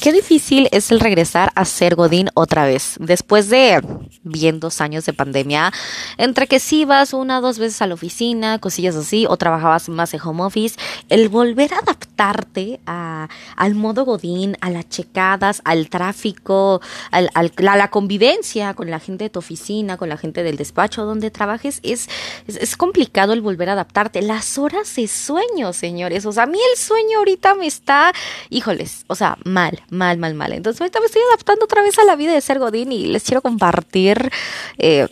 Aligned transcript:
qué 0.00 0.12
difícil 0.12 0.68
es 0.72 0.90
el 0.90 0.98
regresar 0.98 1.52
a 1.54 1.64
ser 1.64 1.94
Godín 1.94 2.30
otra 2.34 2.64
vez. 2.64 2.96
Después 2.98 3.50
de 3.50 3.80
bien 4.22 4.58
dos 4.58 4.80
años 4.80 5.04
de 5.04 5.12
pandemia, 5.12 5.72
entre 6.16 6.46
que 6.46 6.58
si 6.58 6.84
vas 6.84 7.12
una 7.12 7.38
o 7.38 7.42
dos 7.42 7.58
veces 7.58 7.80
a 7.82 7.86
la 7.86 7.94
oficina, 7.94 8.58
cosillas 8.58 8.96
así, 8.96 9.26
o 9.28 9.36
trabajabas 9.36 9.88
más 9.88 10.14
en 10.14 10.20
home 10.22 10.42
office, 10.42 10.78
el 11.08 11.28
volver 11.28 11.74
a 11.74 11.82
adaptarte 12.20 12.80
a, 12.86 13.28
al 13.56 13.74
modo 13.74 14.04
Godín, 14.04 14.56
a 14.60 14.70
las 14.70 14.88
checadas, 14.88 15.62
al 15.64 15.88
tráfico, 15.88 16.80
al, 17.10 17.30
a 17.34 17.76
la 17.76 17.90
convivencia 17.90 18.74
con 18.74 18.90
la 18.90 19.00
gente 19.00 19.24
de 19.24 19.30
tu 19.30 19.38
oficina, 19.38 19.96
con 19.96 20.08
la 20.08 20.16
gente 20.16 20.42
del 20.42 20.56
despacho 20.56 21.04
donde 21.04 21.30
trabajes, 21.30 21.80
es, 21.82 22.08
es, 22.46 22.76
complicado 22.76 23.32
el 23.32 23.40
volver 23.40 23.68
a 23.70 23.72
adaptarte. 23.72 24.22
Las 24.22 24.58
horas 24.58 24.94
de 24.96 25.08
sueño, 25.08 25.72
señores. 25.72 26.26
O 26.26 26.32
sea, 26.32 26.44
a 26.44 26.46
mí 26.46 26.58
el 26.72 26.78
sueño 26.78 27.18
ahorita 27.18 27.54
me 27.54 27.66
está, 27.66 28.12
híjoles, 28.48 29.04
o 29.06 29.14
sea, 29.14 29.38
mal, 29.44 29.82
mal, 29.90 30.18
mal, 30.18 30.34
mal. 30.34 30.52
Entonces 30.52 30.80
ahorita 30.80 31.00
me 31.00 31.06
estoy 31.06 31.22
adaptando 31.28 31.64
otra 31.64 31.82
vez 31.82 31.98
a 31.98 32.04
la 32.04 32.16
vida 32.16 32.32
de 32.32 32.40
ser 32.40 32.58
Godín 32.58 32.92
y 32.92 33.06
les 33.06 33.24
quiero 33.24 33.42
compartir 33.42 34.30
eh, 34.78 35.08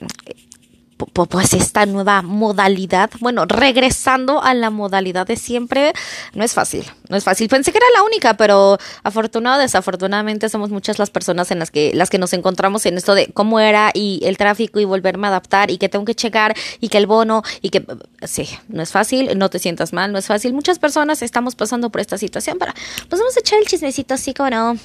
pues 0.98 1.52
esta 1.52 1.87
nueva 1.87 2.23
modalidad, 2.23 3.10
bueno, 3.20 3.45
regresando 3.46 4.43
a 4.43 4.54
la 4.54 4.70
modalidad 4.70 5.27
de 5.27 5.37
siempre, 5.37 5.93
no 6.34 6.45
es 6.45 6.54
fácil, 6.54 6.84
no 7.08 7.16
es 7.16 7.24
fácil. 7.24 7.48
Pensé 7.48 7.72
que 7.72 7.78
era 7.78 7.86
la 7.94 8.02
única, 8.02 8.36
pero 8.36 8.78
afortunado, 9.02 9.60
desafortunadamente 9.60 10.48
somos 10.48 10.70
muchas 10.70 10.98
las 10.98 11.10
personas 11.10 11.50
en 11.50 11.58
las 11.58 11.70
que 11.70 11.92
las 11.94 12.10
que 12.10 12.18
nos 12.18 12.32
encontramos 12.32 12.86
en 12.86 12.96
esto 12.96 13.14
de 13.14 13.28
cómo 13.28 13.60
era 13.60 13.90
y 13.94 14.20
el 14.24 14.36
tráfico 14.36 14.80
y 14.80 14.84
volverme 14.84 15.26
a 15.26 15.30
adaptar 15.30 15.70
y 15.70 15.78
que 15.78 15.88
tengo 15.88 16.04
que 16.04 16.14
checar 16.14 16.54
y 16.80 16.88
que 16.88 16.98
el 16.98 17.06
bono 17.06 17.42
y 17.62 17.70
que 17.70 17.84
sí, 18.22 18.48
no 18.68 18.82
es 18.82 18.92
fácil, 18.92 19.36
no 19.38 19.50
te 19.50 19.58
sientas 19.58 19.92
mal, 19.92 20.12
no 20.12 20.18
es 20.18 20.26
fácil. 20.26 20.52
Muchas 20.52 20.78
personas 20.78 21.22
estamos 21.22 21.54
pasando 21.54 21.90
por 21.90 22.00
esta 22.00 22.18
situación, 22.18 22.58
para 22.58 22.74
pues 23.09 23.20
vamos 23.20 23.36
a 23.36 23.40
echar 23.40 23.59
el 23.59 23.66
chismecito 23.66 24.14
así 24.14 24.34
como 24.34 24.50
no. 24.50 24.76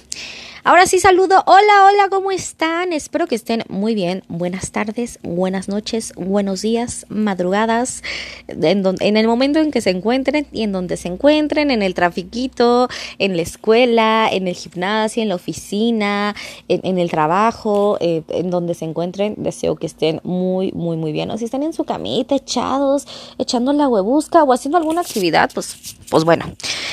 Ahora 0.65 0.85
sí 0.85 0.99
saludo. 0.99 1.43
Hola, 1.45 1.85
hola, 1.85 2.07
¿cómo 2.09 2.31
están? 2.31 2.93
Espero 2.93 3.27
que 3.27 3.35
estén 3.35 3.65
muy 3.67 3.95
bien. 3.95 4.23
Buenas 4.29 4.71
tardes, 4.71 5.19
buenas 5.21 5.67
noches, 5.67 6.13
buenos 6.15 6.61
días, 6.61 7.05
madrugadas, 7.09 8.01
en, 8.47 8.85
en 9.01 9.17
el 9.17 9.27
momento 9.27 9.59
en 9.59 9.71
que 9.71 9.81
se 9.81 9.89
encuentren 9.89 10.47
y 10.53 10.63
en 10.63 10.71
donde 10.71 10.95
se 10.95 11.09
encuentren, 11.09 11.69
en 11.69 11.81
el 11.81 11.93
trafiquito, 12.13 12.87
en 13.17 13.35
la 13.35 13.41
escuela, 13.41 14.29
en 14.31 14.47
el 14.47 14.55
gimnasio, 14.55 15.23
en 15.23 15.29
la 15.29 15.35
oficina, 15.35 16.35
en, 16.67 16.97
el 16.97 17.09
trabajo, 17.09 17.97
eh, 17.99 18.21
en 18.29 18.49
donde 18.49 18.75
se 18.75 18.85
encuentren. 18.85 19.35
Deseo 19.37 19.75
que 19.75 19.87
estén 19.87 20.21
muy, 20.23 20.71
muy, 20.73 20.95
muy 20.97 21.11
bien. 21.11 21.31
O 21.31 21.37
si 21.37 21.45
están 21.45 21.63
en 21.63 21.73
su 21.73 21.83
camita, 21.83 22.35
echados, 22.35 23.07
echando 23.37 23.73
la 23.73 23.87
huevusca 23.87 24.43
o 24.43 24.53
haciendo 24.53 24.77
alguna 24.77 25.01
actividad, 25.01 25.49
pues, 25.53 25.97
pues 26.09 26.23
bueno. 26.23 26.45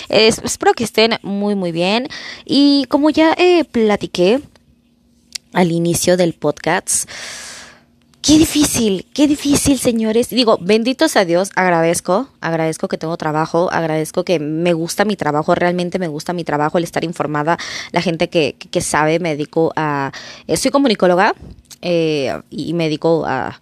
espero 0.08 0.72
que 0.72 0.84
estén 0.84 1.18
muy, 1.22 1.54
muy 1.54 1.72
bien. 1.72 2.08
Y 2.44 2.86
como 2.88 3.10
ya... 3.10 3.34
Eh, 3.38 3.64
platiqué 3.64 4.40
al 5.52 5.72
inicio 5.72 6.16
del 6.16 6.34
podcast, 6.34 7.08
Qué 8.22 8.36
difícil, 8.36 9.06
qué 9.14 9.26
difícil, 9.26 9.78
señores. 9.78 10.28
Digo, 10.28 10.58
benditos 10.60 11.16
a 11.16 11.24
Dios, 11.24 11.50
agradezco, 11.56 12.28
agradezco 12.42 12.86
que 12.86 12.98
tengo 12.98 13.16
trabajo, 13.16 13.70
agradezco 13.72 14.24
que 14.24 14.38
me 14.38 14.74
gusta 14.74 15.06
mi 15.06 15.16
trabajo, 15.16 15.54
realmente 15.54 15.98
me 15.98 16.06
gusta 16.06 16.34
mi 16.34 16.44
trabajo, 16.44 16.76
el 16.76 16.84
estar 16.84 17.02
informada, 17.02 17.56
la 17.92 18.02
gente 18.02 18.28
que, 18.28 18.56
que 18.70 18.82
sabe, 18.82 19.20
me 19.20 19.30
dedico 19.30 19.72
a... 19.74 20.12
Eh, 20.46 20.58
soy 20.58 20.70
comunicóloga 20.70 21.34
eh, 21.80 22.38
y 22.50 22.74
me 22.74 22.84
dedico 22.84 23.24
a 23.26 23.58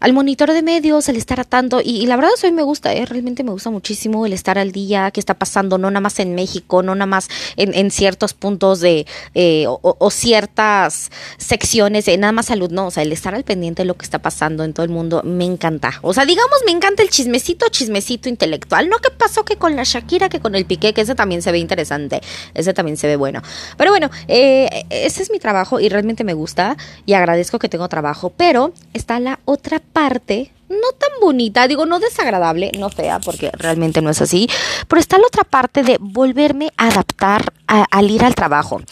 al 0.00 0.12
monitor 0.12 0.52
de 0.52 0.62
medios, 0.62 1.08
el 1.08 1.16
estar 1.16 1.40
a 1.40 1.44
tanto, 1.44 1.80
y, 1.82 2.06
la 2.06 2.16
verdad 2.16 2.32
eso 2.34 2.46
a 2.46 2.50
mí 2.50 2.56
me 2.56 2.62
gusta, 2.62 2.92
¿eh? 2.92 3.06
realmente 3.06 3.44
me 3.44 3.50
gusta 3.50 3.70
muchísimo 3.70 4.26
el 4.26 4.32
estar 4.32 4.58
al 4.58 4.72
día, 4.72 5.10
qué 5.10 5.20
está 5.20 5.34
pasando, 5.34 5.78
no 5.78 5.90
nada 5.90 6.00
más 6.00 6.18
en 6.20 6.34
México, 6.34 6.82
no 6.82 6.94
nada 6.94 7.06
más 7.06 7.28
en, 7.56 7.90
ciertos 7.90 8.34
puntos 8.34 8.80
de, 8.80 9.06
eh, 9.34 9.64
o, 9.68 10.10
ciertas 10.10 11.10
secciones 11.38 12.06
nada 12.18 12.32
más 12.32 12.46
salud, 12.46 12.70
no, 12.70 12.86
o 12.86 12.90
sea, 12.90 13.02
el 13.02 13.12
estar 13.12 13.34
al 13.34 13.44
pendiente 13.44 13.82
de 13.82 13.86
lo 13.86 13.96
que 13.96 14.04
está 14.04 14.20
pasando 14.20 14.64
en 14.64 14.72
todo 14.72 14.84
el 14.84 14.90
mundo, 14.90 15.22
me 15.24 15.44
encanta. 15.44 15.98
O 16.02 16.14
sea, 16.14 16.24
digamos, 16.24 16.58
me 16.64 16.72
encanta 16.72 17.02
el 17.02 17.10
chismecito, 17.10 17.66
chismecito 17.68 18.28
intelectual, 18.28 18.88
no 18.88 18.98
qué 18.98 19.10
pasó 19.10 19.44
que 19.44 19.56
con 19.56 19.76
la 19.76 19.82
Shakira, 19.84 20.28
que 20.28 20.40
con 20.40 20.54
el 20.54 20.64
Piqué, 20.64 20.92
que 20.92 21.00
ese 21.00 21.14
también 21.14 21.42
se 21.42 21.52
ve 21.52 21.58
interesante, 21.58 22.20
ese 22.54 22.72
también 22.74 22.96
se 22.96 23.06
ve 23.06 23.16
bueno. 23.16 23.42
Pero 23.76 23.90
bueno, 23.90 24.10
eh, 24.28 24.84
ese 24.90 25.22
es 25.22 25.30
mi 25.30 25.38
trabajo 25.38 25.80
y 25.80 25.88
realmente 25.88 26.24
me 26.24 26.34
gusta 26.34 26.76
y 27.04 27.14
agradezco 27.14 27.58
que 27.58 27.68
tengo 27.68 27.88
trabajo, 27.88 28.32
pero 28.36 28.72
está 28.92 29.18
la 29.20 29.40
otra 29.44 29.80
parte 29.96 30.52
no 30.68 30.92
tan 30.98 31.10
bonita, 31.22 31.66
digo, 31.68 31.86
no 31.86 31.98
desagradable, 31.98 32.70
no 32.78 32.90
fea, 32.90 33.18
porque 33.18 33.50
realmente 33.54 34.02
no 34.02 34.10
es 34.10 34.20
así, 34.20 34.46
pero 34.88 35.00
está 35.00 35.16
la 35.16 35.26
otra 35.26 35.44
parte 35.44 35.82
de 35.82 35.96
volverme 36.00 36.70
a 36.76 36.88
adaptar 36.88 37.54
al 37.66 38.10
ir 38.10 38.22
al 38.22 38.34
trabajo. 38.34 38.82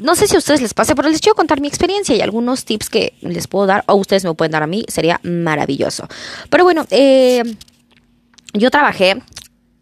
No 0.00 0.14
sé 0.14 0.28
si 0.28 0.36
a 0.36 0.38
ustedes 0.38 0.62
les 0.62 0.72
pase, 0.72 0.94
pero 0.94 1.10
les 1.10 1.20
quiero 1.20 1.34
contar 1.34 1.60
mi 1.60 1.68
experiencia 1.68 2.16
y 2.16 2.22
algunos 2.22 2.64
tips 2.64 2.88
que 2.88 3.12
les 3.20 3.48
puedo 3.48 3.66
dar, 3.66 3.84
o 3.86 3.96
ustedes 3.96 4.24
me 4.24 4.32
pueden 4.32 4.52
dar 4.52 4.62
a 4.62 4.66
mí, 4.66 4.86
sería 4.88 5.20
maravilloso. 5.24 6.08
Pero 6.48 6.64
bueno, 6.64 6.86
eh, 6.90 7.42
yo 8.54 8.70
trabajé 8.70 9.20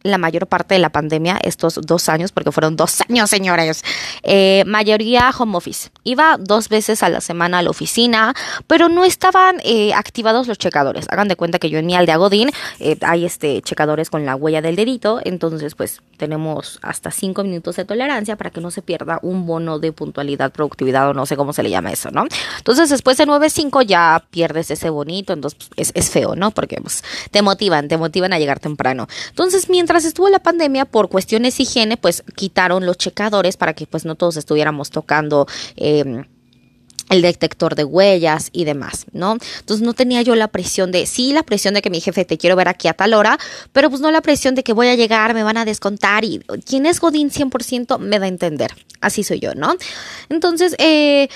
la 0.05 0.19
mayor 0.19 0.47
parte 0.47 0.75
de 0.75 0.81
la 0.81 0.91
pandemia, 0.91 1.39
estos 1.43 1.81
dos 1.83 2.11
años, 2.11 2.31
porque 2.31 2.53
fueron 2.53 2.77
dos 2.77 3.01
años, 3.09 3.31
señores, 3.31 3.83
eh, 4.23 4.63
mayoría 4.67 5.31
home 5.37 5.57
office. 5.57 5.91
Iba 6.05 6.37
dos 6.39 6.69
veces 6.69 7.03
a 7.03 7.09
la 7.09 7.23
semana 7.23 7.59
a 7.59 7.63
la 7.63 7.71
oficina, 7.71 8.35
pero 8.67 8.91
no 8.91 9.05
estaban 9.05 9.57
eh, 9.65 9.95
activados 9.95 10.47
los 10.47 10.59
checadores. 10.59 11.07
Hagan 11.09 11.29
de 11.29 11.37
cuenta 11.37 11.59
que 11.59 11.71
yo 11.71 11.79
en 11.79 11.87
mi 11.87 11.97
aldea 11.97 12.19
Godín 12.19 12.51
eh, 12.81 12.99
hay 13.01 13.25
este 13.25 13.63
checadores 13.63 14.11
con 14.11 14.27
la 14.27 14.37
huella 14.37 14.61
del 14.61 14.77
dedito, 14.77 15.21
entonces 15.25 15.75
pues 15.75 16.03
tenemos 16.19 16.79
hasta 16.83 17.11
cinco 17.11 17.43
minutos 17.43 17.77
de 17.77 17.87
tolerancia 17.87 18.37
para 18.37 18.51
que 18.51 18.61
no 18.61 18.71
se 18.71 18.83
pierda 18.83 19.19
un 19.23 19.47
bono 19.47 19.79
de 19.79 19.93
puntualidad, 19.93 20.53
productividad 20.53 21.09
o 21.09 21.15
no 21.15 21.25
sé 21.25 21.35
cómo 21.35 21.55
se 21.55 21.63
le 21.63 21.71
llama 21.71 21.91
eso, 21.91 22.11
¿no? 22.11 22.27
Entonces 22.59 22.91
después 22.91 23.17
de 23.17 23.27
9.5 23.27 23.87
ya 23.87 24.23
pierdes 24.31 24.71
ese 24.71 24.91
bonito, 24.91 25.33
entonces 25.33 25.59
pues, 25.75 25.89
es, 25.89 25.93
es 25.95 26.11
feo, 26.11 26.37
¿no? 26.37 26.51
Porque 26.51 26.77
pues, 26.83 27.03
te 27.31 27.41
motivan, 27.41 27.89
te 27.89 27.97
motivan 27.97 28.35
a 28.35 28.39
llegar 28.39 28.61
temprano. 28.61 29.09
Entonces 29.31 29.71
mientras 29.71 29.94
mientras 29.95 30.09
estuvo 30.09 30.29
la 30.29 30.41
pandemia, 30.41 30.87
por 30.87 31.09
cuestiones 31.09 31.61
higiene, 31.61 31.97
pues 31.97 32.25
quitaron 32.35 32.85
los 32.85 32.99
checadores 32.99 33.57
para 33.57 33.75
que 33.75 33.87
pues 33.87 34.05
no 34.05 34.17
todos 34.17 34.37
estuviéramos 34.37 34.91
tocando 34.91 35.47
em, 35.77 36.25
el 37.11 37.23
detector 37.23 37.77
de 37.77 37.85
huellas 37.85 38.49
y 38.51 38.65
demás, 38.65 39.07
¿no? 39.13 39.37
Entonces 39.61 39.87
no 39.87 39.95
tenía 39.95 40.21
yo 40.23 40.35
la 40.35 40.49
presión 40.49 40.91
de, 40.91 41.07
sí, 41.07 41.33
la 41.33 41.45
presión 41.45 41.75
de 41.75 41.83
que 41.83 41.91
mi 41.91 42.01
jefe 42.01 42.25
te 42.25 42.37
quiero 42.39 42.57
ver 42.57 42.67
aquí 42.67 42.89
a 42.89 42.95
tal 42.95 43.15
hora, 43.15 43.39
pero 43.73 43.89
pues 43.89 44.01
no 44.03 44.11
la 44.11 44.21
presión 44.21 44.57
de 44.57 44.65
que 44.65 44.73
voy 44.73 44.89
a 44.89 44.97
llegar, 44.97 45.33
me 45.33 45.45
van 45.45 45.59
a 45.59 45.65
descontar 45.65 46.25
y 46.25 46.41
quien 46.67 46.87
es 46.87 46.99
Godín 46.99 47.31
100% 47.31 48.01
me 48.01 48.19
da 48.19 48.25
a 48.25 48.29
entender. 48.29 48.75
Así 49.01 49.23
soy 49.23 49.39
yo, 49.39 49.55
¿no? 49.55 49.77
Entonces, 50.29 50.75
eh, 50.79 51.29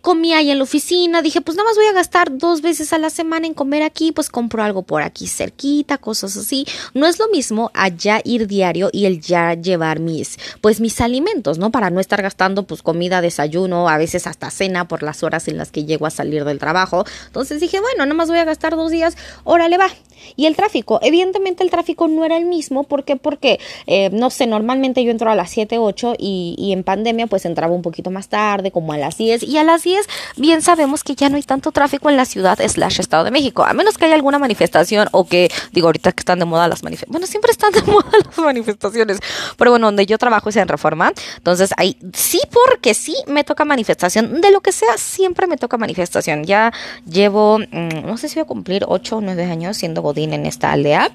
comía 0.00 0.38
ahí 0.38 0.50
en 0.50 0.58
la 0.58 0.64
oficina, 0.64 1.22
dije, 1.22 1.40
pues 1.40 1.56
nada 1.56 1.68
más 1.68 1.76
voy 1.76 1.86
a 1.86 1.92
gastar 1.92 2.36
dos 2.36 2.62
veces 2.62 2.92
a 2.92 2.98
la 2.98 3.10
semana 3.10 3.46
en 3.46 3.54
comer 3.54 3.82
aquí, 3.82 4.12
pues 4.12 4.30
compro 4.30 4.62
algo 4.62 4.82
por 4.82 5.02
aquí 5.02 5.26
cerquita, 5.26 5.98
cosas 5.98 6.36
así. 6.36 6.66
No 6.94 7.06
es 7.06 7.18
lo 7.18 7.28
mismo 7.28 7.70
allá 7.74 8.20
ir 8.24 8.46
diario 8.46 8.88
y 8.92 9.06
el 9.06 9.20
ya 9.20 9.54
llevar 9.54 10.00
mis, 10.00 10.38
pues 10.60 10.80
mis 10.80 11.00
alimentos, 11.00 11.58
¿no? 11.58 11.70
Para 11.70 11.90
no 11.90 12.00
estar 12.00 12.22
gastando 12.22 12.64
pues 12.64 12.82
comida, 12.82 13.20
desayuno, 13.20 13.88
a 13.88 13.98
veces 13.98 14.26
hasta 14.26 14.50
cena 14.50 14.88
por 14.88 15.02
las 15.02 15.22
horas 15.22 15.48
en 15.48 15.58
las 15.58 15.70
que 15.70 15.84
llego 15.84 16.06
a 16.06 16.10
salir 16.10 16.44
del 16.44 16.58
trabajo. 16.58 17.04
Entonces 17.26 17.60
dije, 17.60 17.80
bueno, 17.80 17.98
nada 17.98 18.14
más 18.14 18.28
voy 18.28 18.38
a 18.38 18.44
gastar 18.44 18.76
dos 18.76 18.90
días, 18.90 19.16
órale 19.44 19.78
va. 19.78 19.88
Y 20.34 20.46
el 20.46 20.56
tráfico, 20.56 20.98
evidentemente 21.02 21.62
el 21.62 21.70
tráfico 21.70 22.08
no 22.08 22.24
era 22.24 22.36
el 22.36 22.46
mismo, 22.46 22.84
¿por 22.84 23.04
qué? 23.04 23.16
Porque, 23.16 23.60
eh, 23.86 24.10
no 24.10 24.30
sé, 24.30 24.46
normalmente 24.46 25.04
yo 25.04 25.10
entro 25.10 25.30
a 25.30 25.34
las 25.34 25.50
7, 25.50 25.78
8 25.78 26.14
y, 26.18 26.56
y 26.58 26.72
en 26.72 26.82
pandemia 26.82 27.26
pues 27.26 27.44
entraba 27.44 27.74
un 27.74 27.82
poquito 27.82 28.10
más 28.10 28.28
tarde, 28.28 28.70
como 28.72 28.92
a 28.92 28.98
las 28.98 29.18
10 29.18 29.42
y 29.42 29.58
a 29.58 29.64
las 29.66 29.82
10 29.82 30.06
bien 30.36 30.62
sabemos 30.62 31.04
que 31.04 31.14
ya 31.14 31.28
no 31.28 31.36
hay 31.36 31.42
tanto 31.42 31.72
tráfico 31.72 32.10
en 32.10 32.16
la 32.16 32.24
ciudad 32.24 32.58
slash 32.66 33.00
Estado 33.00 33.24
de 33.24 33.30
México, 33.30 33.64
a 33.64 33.72
menos 33.72 33.98
que 33.98 34.04
haya 34.04 34.14
alguna 34.14 34.38
manifestación 34.38 35.08
o 35.12 35.26
que, 35.26 35.50
digo, 35.72 35.88
ahorita 35.88 36.12
que 36.12 36.20
están 36.20 36.38
de 36.38 36.44
moda 36.44 36.68
las 36.68 36.82
manifestaciones, 36.82 37.12
bueno, 37.12 37.26
siempre 37.26 37.50
están 37.50 37.72
de 37.72 37.82
moda 37.92 38.10
las 38.24 38.38
manifestaciones, 38.38 39.18
pero 39.56 39.70
bueno, 39.70 39.86
donde 39.86 40.06
yo 40.06 40.18
trabajo 40.18 40.48
es 40.48 40.56
en 40.56 40.68
Reforma, 40.68 41.12
entonces 41.36 41.70
ahí 41.76 41.96
sí 42.12 42.40
porque 42.52 42.94
sí 42.94 43.14
me 43.26 43.44
toca 43.44 43.64
manifestación, 43.64 44.40
de 44.40 44.50
lo 44.50 44.60
que 44.60 44.72
sea, 44.72 44.96
siempre 44.96 45.46
me 45.46 45.56
toca 45.56 45.76
manifestación, 45.76 46.44
ya 46.44 46.72
llevo, 47.08 47.58
mm, 47.58 48.06
no 48.06 48.16
sé 48.16 48.28
si 48.28 48.36
voy 48.36 48.42
a 48.42 48.46
cumplir 48.46 48.84
8 48.86 49.16
o 49.16 49.20
9 49.20 49.44
años 49.44 49.76
siendo 49.76 50.02
Godín 50.02 50.32
en 50.32 50.46
esta 50.46 50.72
aldea 50.72 51.10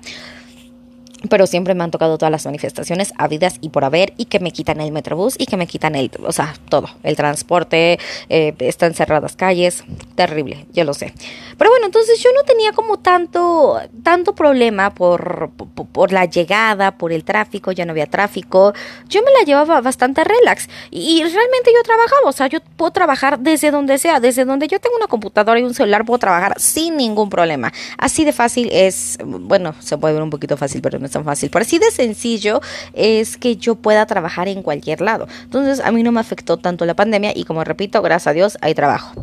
pero 1.30 1.48
siempre 1.48 1.76
me 1.76 1.84
han 1.84 1.92
tocado 1.92 2.18
todas 2.18 2.32
las 2.32 2.46
manifestaciones 2.46 3.14
habidas 3.18 3.58
y 3.62 3.70
por 3.70 3.84
haber 3.84 4.14
y 4.18 4.26
que 4.26 4.40
me 4.40 4.52
quitan 4.52 4.82
el 4.82 4.92
metrobús 4.92 5.36
y 5.38 5.46
que 5.46 5.58
me 5.58 5.68
quitan 5.68 5.96
el, 5.96 6.12
o 6.26 6.32
sea, 6.32 6.54
todo, 6.70 6.90
el 7.04 7.16
transporte, 7.16 8.00
eh, 8.30 8.54
están 8.60 8.94
cerradas 8.94 9.36
calles, 9.36 9.84
terrible, 10.16 10.66
yo 10.74 10.84
lo 10.84 10.94
sé. 10.94 11.14
Pero 11.58 11.70
bueno, 11.70 11.86
entonces 11.86 12.20
yo 12.22 12.30
no 12.36 12.44
tenía 12.44 12.72
como 12.72 12.98
tanto, 13.00 13.80
tanto 14.04 14.34
problema 14.34 14.94
por, 14.94 15.52
por, 15.92 16.12
la 16.12 16.26
llegada, 16.26 16.98
por 16.98 17.12
el 17.12 17.24
tráfico, 17.24 17.72
ya 17.72 17.86
no 17.86 17.92
había 17.92 18.08
tráfico, 18.08 18.74
yo 19.08 19.22
me 19.22 19.32
la 19.32 19.46
llevaba 19.46 19.82
bastante 19.82 20.24
relax 20.24 20.68
y, 20.90 21.18
y 21.18 21.24
realmente 21.24 21.72
yo 21.74 21.84
trabajaba, 21.84 22.30
o 22.30 22.32
sea, 22.32 22.48
yo 22.48 22.60
puedo 22.78 22.92
trabajar 22.92 23.40
desde 23.40 23.72
donde 23.72 23.98
sea, 23.98 24.20
desde 24.20 24.46
donde 24.46 24.68
yo 24.68 24.80
tengo 24.80 24.96
una 24.96 25.08
computadora 25.08 25.60
y 25.60 25.64
un 25.64 25.74
celular 25.74 26.06
puedo 26.06 26.20
trabajar 26.20 26.60
sin 26.60 26.98
ningún 26.98 27.30
problema. 27.30 27.72
Así 27.98 28.26
de 28.26 28.34
fácil 28.34 28.70
es, 28.72 29.18
bueno, 29.24 29.76
se 29.80 29.98
puede 29.98 30.14
ver 30.14 30.24
un 30.24 30.30
poquito 30.30 30.58
fácil, 30.58 30.82
pero 30.82 30.98
no 31.00 31.11
es 31.12 31.14
tan 31.14 31.26
fácil. 31.26 31.50
Por 31.50 31.62
así 31.62 31.78
de 31.78 31.92
sencillo 31.92 32.62
es 32.94 33.38
que 33.38 33.58
yo 33.58 33.76
pueda 33.76 34.06
trabajar 34.06 34.48
en 34.48 34.64
cualquier 34.64 35.02
lado. 35.02 35.28
Entonces 35.44 35.82
a 35.82 35.92
mí 35.92 36.04
no 36.04 36.12
me 36.12 36.22
afectó 36.22 36.58
tanto 36.58 36.86
la 36.86 36.96
pandemia 36.96 37.34
y 37.36 37.44
como 37.44 37.64
repito, 37.64 38.02
gracias 38.02 38.28
a 38.28 38.34
Dios 38.34 38.58
hay 38.62 38.74
trabajo. 38.74 39.14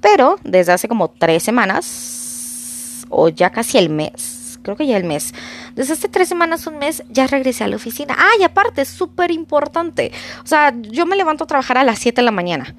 Pero 0.00 0.38
desde 0.42 0.72
hace 0.72 0.88
como 0.88 1.10
tres 1.10 1.42
semanas 1.42 3.04
o 3.10 3.28
ya 3.28 3.50
casi 3.50 3.78
el 3.78 3.90
mes, 3.90 4.58
creo 4.62 4.76
que 4.76 4.86
ya 4.86 4.96
el 4.96 5.04
mes. 5.04 5.34
Desde 5.74 5.92
hace 5.92 6.08
tres 6.08 6.28
semanas, 6.28 6.66
un 6.66 6.78
mes, 6.78 7.02
ya 7.10 7.26
regresé 7.26 7.64
a 7.64 7.68
la 7.68 7.76
oficina. 7.76 8.16
Ah, 8.18 8.32
y 8.40 8.42
aparte, 8.42 8.84
súper 8.84 9.30
importante. 9.30 10.10
O 10.42 10.46
sea, 10.46 10.72
yo 10.74 11.04
me 11.04 11.16
levanto 11.16 11.44
a 11.44 11.46
trabajar 11.46 11.76
a 11.76 11.84
las 11.84 11.98
7 11.98 12.20
de 12.20 12.24
la 12.24 12.30
mañana. 12.30 12.74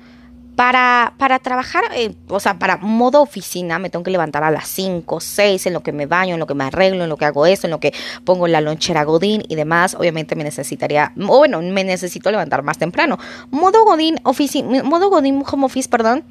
Para, 0.56 1.14
para 1.18 1.40
trabajar, 1.40 1.84
eh, 1.96 2.16
o 2.30 2.40
sea, 2.40 2.58
para 2.58 2.78
modo 2.78 3.22
oficina, 3.22 3.78
me 3.78 3.90
tengo 3.90 4.04
que 4.04 4.12
levantar 4.12 4.44
a 4.44 4.52
las 4.52 4.68
5, 4.70 5.20
6, 5.20 5.66
en 5.66 5.74
lo 5.74 5.84
que 5.84 5.92
me 5.92 6.06
baño, 6.06 6.36
en 6.36 6.40
lo 6.40 6.48
que 6.48 6.54
me 6.54 6.64
arreglo, 6.64 7.04
en 7.04 7.10
lo 7.10 7.18
que 7.18 7.26
hago 7.26 7.46
eso, 7.46 7.68
en 7.68 7.72
lo 7.72 7.80
que 7.80 7.94
pongo 8.24 8.48
la 8.48 8.62
lonchera 8.62 9.04
Godín 9.04 9.44
y 9.50 9.56
demás. 9.56 9.96
Obviamente 9.96 10.36
me 10.36 10.44
necesitaría, 10.44 11.12
o 11.18 11.38
bueno, 11.40 11.62
me 11.62 11.84
necesito 11.84 12.32
levantar 12.32 12.64
más 12.64 12.78
temprano. 12.78 13.18
Modo 13.52 13.84
Godín, 13.84 14.20
oficina, 14.24 14.84
modo 14.84 15.10
Godín 15.10 15.44
Home 15.46 15.66
Office, 15.66 15.90
perdón 15.90 16.24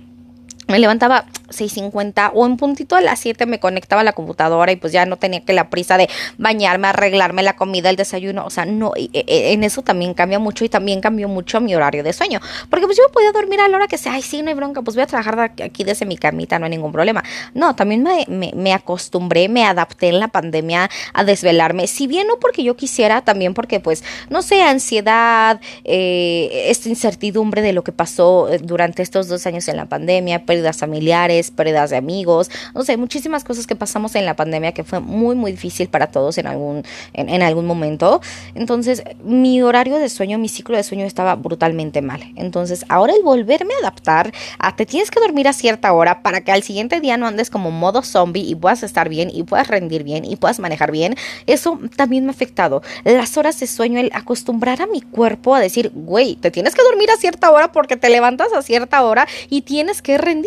me 0.69 0.79
levantaba 0.79 1.27
6.50 1.49 2.31
o 2.35 2.47
en 2.47 2.57
puntito 2.57 2.97
a 2.97 3.01
las 3.01 3.21
7 3.21 3.47
me 3.47 3.61
conectaba 3.61 4.01
a 4.01 4.05
la 4.05 4.13
computadora 4.13 4.73
y 4.73 4.77
pues 4.77 4.93
ya 4.93 5.07
no 5.07 5.17
tenía 5.17 5.45
que 5.45 5.53
la 5.53 5.71
prisa 5.71 5.97
de 5.97 6.09
bañarme, 6.39 6.89
arreglarme 6.89 7.43
la 7.43 7.57
comida, 7.57 7.91
el 7.91 7.97
desayuno, 7.97 8.45
o 8.45 8.51
sea, 8.51 8.65
no, 8.65 8.93
e, 8.97 9.09
e, 9.13 9.53
en 9.53 9.65
eso 9.65 9.83
también 9.83 10.15
cambia 10.15 10.39
mucho 10.39 10.65
y 10.65 10.69
también 10.69 11.01
cambió 11.01 11.29
mucho 11.29 11.61
mi 11.61 11.75
horario 11.75 12.03
de 12.03 12.13
sueño, 12.13 12.41
porque 12.71 12.87
pues 12.87 12.99
yo 12.99 13.05
podía 13.13 13.33
dormir 13.33 13.61
a 13.61 13.69
la 13.69 13.77
hora 13.77 13.87
que 13.89 13.99
sea, 13.99 14.15
ay, 14.15 14.23
sí, 14.23 14.43
no 14.43 14.49
hay 14.49 14.55
bronca, 14.55 14.83
pues 14.83 14.97
voy 14.97 15.03
a 15.03 15.07
trabajar 15.07 15.53
aquí 15.63 15.85
desde 15.85 16.07
mi 16.07 16.17
camita, 16.17 16.59
no 16.59 16.65
hay 16.67 16.71
ningún 16.71 16.93
problema. 16.93 17.23
No, 17.55 17.75
también 17.75 18.03
me, 18.03 18.53
me, 18.55 18.73
acostumbré, 18.73 19.49
me 19.49 19.65
adapté 19.65 20.09
en 20.09 20.21
la 20.21 20.29
pandemia 20.29 20.91
a 21.13 21.25
desvelarme, 21.25 21.87
si 21.87 22.07
bien 22.07 22.27
no 22.27 22.39
porque 22.41 22.63
yo 22.63 22.77
quisiera, 22.77 23.23
también 23.23 23.55
porque 23.55 23.81
pues, 23.81 24.05
no 24.31 24.43
sé, 24.43 24.63
ansiedad, 24.63 25.61
eh, 25.85 26.67
esta 26.69 26.89
incertidumbre 26.89 27.63
de 27.63 27.73
lo 27.73 27.85
que 27.85 27.93
pasó 27.93 28.49
eh, 28.49 28.59
durante 28.59 29.03
estos 29.03 29.29
dos 29.29 29.47
años 29.47 29.69
en 29.69 29.77
la 29.77 29.87
pandemia, 29.87 30.45
pérdidas 30.47 30.79
familiares, 30.79 31.34
pérdidas 31.43 31.91
de 31.91 31.97
amigos, 31.97 32.51
no 32.75 32.85
sé, 32.85 32.97
muchísimas 32.97 33.45
cosas 33.45 33.67
que 33.67 33.77
pasamos 33.77 34.15
en 34.15 34.25
la 34.25 34.35
pandemia 34.37 34.73
que 34.73 34.85
fue 34.85 35.01
muy, 35.01 35.35
muy 35.35 35.53
difícil 35.53 35.89
para 35.89 36.09
todos 36.09 36.39
en 36.39 36.47
algún, 36.47 36.85
en, 37.13 37.43
algún 37.43 37.67
momento. 37.67 38.21
Entonces, 38.55 39.03
mi 39.23 39.63
horario 39.63 39.99
de 39.99 40.09
sueño, 40.09 40.39
mi 40.39 40.49
ciclo 40.49 40.77
de 40.77 40.83
sueño 40.83 41.05
estaba 41.07 41.35
brutalmente 41.35 42.03
mal. 42.03 42.23
Entonces, 42.37 42.85
ahora 42.89 43.15
el 43.15 43.23
volverme 43.23 43.75
a 43.75 43.87
adaptar 43.87 44.33
a 44.59 44.77
te 44.77 44.87
tienes 44.87 45.11
que 45.11 45.21
dormir 45.21 45.49
a 45.49 45.53
cierta 45.53 45.93
hora 45.93 46.23
para 46.23 46.43
que 46.43 46.53
al 46.53 46.63
siguiente 46.63 47.01
día 47.01 47.17
no 47.17 47.27
andes 47.27 47.51
como 47.51 47.71
modo 47.71 48.03
zombie 48.03 48.43
y 48.43 48.55
puedas 48.55 48.83
estar 48.83 49.09
bien 49.09 49.31
y 49.33 49.43
puedas 49.43 49.69
rendir 49.69 50.05
bien 50.05 50.25
y 50.25 50.37
puedas 50.37 50.61
manejar 50.61 50.91
bien, 50.91 51.17
eso 51.47 51.79
también 51.97 52.25
me 52.25 52.31
ha 52.31 52.35
afectado. 52.35 52.83
Las 53.05 53.37
horas 53.37 53.59
de 53.61 53.67
sueño, 53.67 53.99
el 53.99 54.11
acostumbrar 54.15 54.83
a 54.83 54.87
mi 54.87 55.01
cuerpo 55.01 55.55
a 55.55 55.61
decir, 55.61 55.91
güey, 55.95 56.37
te 56.37 56.51
tienes 56.51 56.75
que 56.75 56.83
dormir 56.83 57.11
a 57.11 57.17
cierta 57.17 57.51
hora 57.51 57.73
porque 57.73 57.97
te 57.97 58.09
levantas 58.09 58.53
a 58.53 58.63
cierta 58.63 59.03
hora 59.03 59.27
y 59.49 59.63
tienes 59.63 60.03
que 60.03 60.19
rendir 60.19 60.45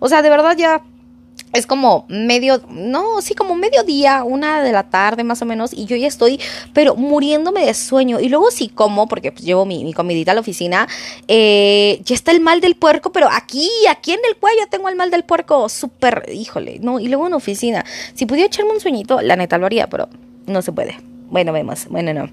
o 0.00 0.08
sea, 0.08 0.22
de 0.26 0.30
verdad 0.30 0.56
ya 0.56 0.82
es 1.52 1.66
como 1.68 2.04
medio, 2.08 2.60
no, 2.68 3.22
sí, 3.22 3.34
como 3.34 3.54
mediodía, 3.54 4.24
una 4.24 4.60
de 4.60 4.72
la 4.72 4.90
tarde 4.90 5.22
más 5.22 5.40
o 5.40 5.44
menos, 5.44 5.72
y 5.72 5.86
yo 5.86 5.94
ya 5.94 6.08
estoy, 6.08 6.40
pero 6.74 6.96
muriéndome 6.96 7.64
de 7.64 7.72
sueño. 7.74 8.18
Y 8.18 8.28
luego 8.28 8.50
sí 8.50 8.68
como, 8.68 9.06
porque 9.06 9.30
pues, 9.30 9.44
llevo 9.44 9.64
mi, 9.64 9.92
comidita 9.94 10.32
a 10.32 10.34
la 10.34 10.40
oficina, 10.40 10.88
eh, 11.28 12.00
ya 12.04 12.16
está 12.16 12.32
el 12.32 12.40
mal 12.40 12.60
del 12.60 12.74
puerco, 12.74 13.12
pero 13.12 13.28
aquí, 13.30 13.70
aquí 13.88 14.12
en 14.12 14.20
el 14.28 14.36
cuello 14.36 14.66
tengo 14.68 14.88
el 14.88 14.96
mal 14.96 15.12
del 15.12 15.22
puerco, 15.22 15.68
súper, 15.68 16.24
híjole, 16.32 16.80
no, 16.80 16.98
y 16.98 17.06
luego 17.06 17.28
en 17.28 17.34
oficina. 17.34 17.84
Si 18.14 18.26
pudiera 18.26 18.48
echarme 18.48 18.72
un 18.72 18.80
sueñito, 18.80 19.22
la 19.22 19.36
neta 19.36 19.56
lo 19.56 19.66
haría, 19.66 19.86
pero 19.86 20.08
no 20.46 20.60
se 20.60 20.72
puede. 20.72 21.15
Bueno, 21.28 21.52
vemos, 21.52 21.86
bueno, 21.88 22.14
no. 22.14 22.28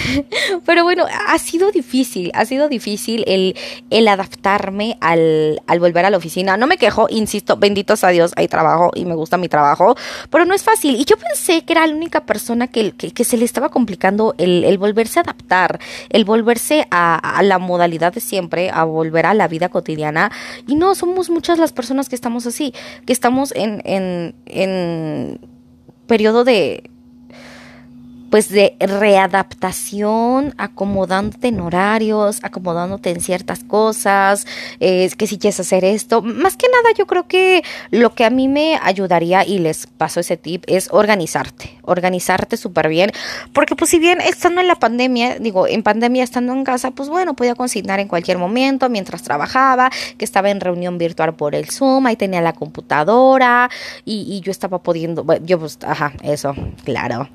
Pero 0.66 0.84
bueno, 0.84 1.06
ha 1.28 1.38
sido 1.38 1.70
difícil, 1.70 2.30
ha 2.34 2.44
sido 2.44 2.68
difícil 2.68 3.24
el, 3.26 3.56
el 3.88 4.08
adaptarme 4.08 4.98
al, 5.00 5.62
al, 5.66 5.80
volver 5.80 6.04
a 6.04 6.10
la 6.10 6.18
oficina. 6.18 6.58
No 6.58 6.66
me 6.66 6.76
quejo, 6.76 7.06
insisto, 7.08 7.56
benditos 7.56 8.04
a 8.04 8.10
Dios, 8.10 8.32
hay 8.36 8.46
trabajo 8.46 8.90
y 8.94 9.06
me 9.06 9.14
gusta 9.14 9.38
mi 9.38 9.48
trabajo, 9.48 9.96
pero 10.30 10.44
no 10.44 10.54
es 10.54 10.64
fácil. 10.64 10.96
Y 10.96 11.06
yo 11.06 11.16
pensé 11.16 11.64
que 11.64 11.72
era 11.72 11.86
la 11.86 11.94
única 11.94 12.26
persona 12.26 12.68
que, 12.68 12.92
que, 12.92 13.24
se 13.24 13.38
le 13.38 13.46
estaba 13.46 13.70
complicando 13.70 14.34
el, 14.36 14.64
el, 14.64 14.76
volverse 14.76 15.18
a 15.18 15.22
adaptar, 15.22 15.80
el 16.10 16.26
volverse 16.26 16.86
a, 16.90 17.16
a, 17.16 17.42
la 17.42 17.58
modalidad 17.58 18.12
de 18.12 18.20
siempre, 18.20 18.70
a 18.70 18.84
volver 18.84 19.24
a 19.24 19.32
la 19.32 19.48
vida 19.48 19.70
cotidiana. 19.70 20.30
Y 20.66 20.74
no, 20.74 20.94
somos 20.94 21.30
muchas 21.30 21.58
las 21.58 21.72
personas 21.72 22.10
que 22.10 22.14
estamos 22.14 22.46
así, 22.46 22.74
que 23.06 23.14
estamos 23.14 23.52
en, 23.56 23.80
en, 23.86 24.34
en 24.44 25.40
periodo 26.06 26.44
de 26.44 26.90
pues 28.30 28.48
de 28.48 28.76
readaptación, 28.80 30.54
acomodándote 30.58 31.48
en 31.48 31.60
horarios, 31.60 32.40
acomodándote 32.42 33.10
en 33.10 33.20
ciertas 33.20 33.64
cosas, 33.64 34.46
eh, 34.80 35.10
que 35.16 35.26
si 35.26 35.38
quieres 35.38 35.60
hacer 35.60 35.84
esto. 35.84 36.22
Más 36.22 36.56
que 36.56 36.66
nada 36.68 36.94
yo 36.96 37.06
creo 37.06 37.26
que 37.26 37.62
lo 37.90 38.14
que 38.14 38.24
a 38.24 38.30
mí 38.30 38.48
me 38.48 38.78
ayudaría 38.82 39.44
y 39.44 39.58
les 39.58 39.86
paso 39.86 40.20
ese 40.20 40.36
tip 40.36 40.64
es 40.66 40.88
organizarte, 40.90 41.78
organizarte 41.82 42.56
súper 42.56 42.88
bien, 42.88 43.12
porque 43.52 43.76
pues 43.76 43.90
si 43.90 43.98
bien 43.98 44.20
estando 44.20 44.60
en 44.60 44.68
la 44.68 44.76
pandemia, 44.76 45.38
digo, 45.38 45.66
en 45.66 45.82
pandemia 45.82 46.24
estando 46.24 46.52
en 46.52 46.64
casa, 46.64 46.90
pues 46.90 47.08
bueno, 47.08 47.34
podía 47.34 47.54
consignar 47.54 48.00
en 48.00 48.08
cualquier 48.08 48.38
momento 48.38 48.88
mientras 48.88 49.22
trabajaba, 49.22 49.90
que 50.18 50.24
estaba 50.24 50.50
en 50.50 50.60
reunión 50.60 50.98
virtual 50.98 51.34
por 51.34 51.54
el 51.54 51.70
Zoom, 51.70 52.06
ahí 52.06 52.16
tenía 52.16 52.40
la 52.40 52.52
computadora 52.52 53.70
y, 54.04 54.26
y 54.28 54.40
yo 54.40 54.50
estaba 54.50 54.82
pudiendo, 54.82 55.24
yo 55.44 55.58
pues, 55.58 55.78
ajá, 55.82 56.12
eso, 56.22 56.54
claro 56.84 57.28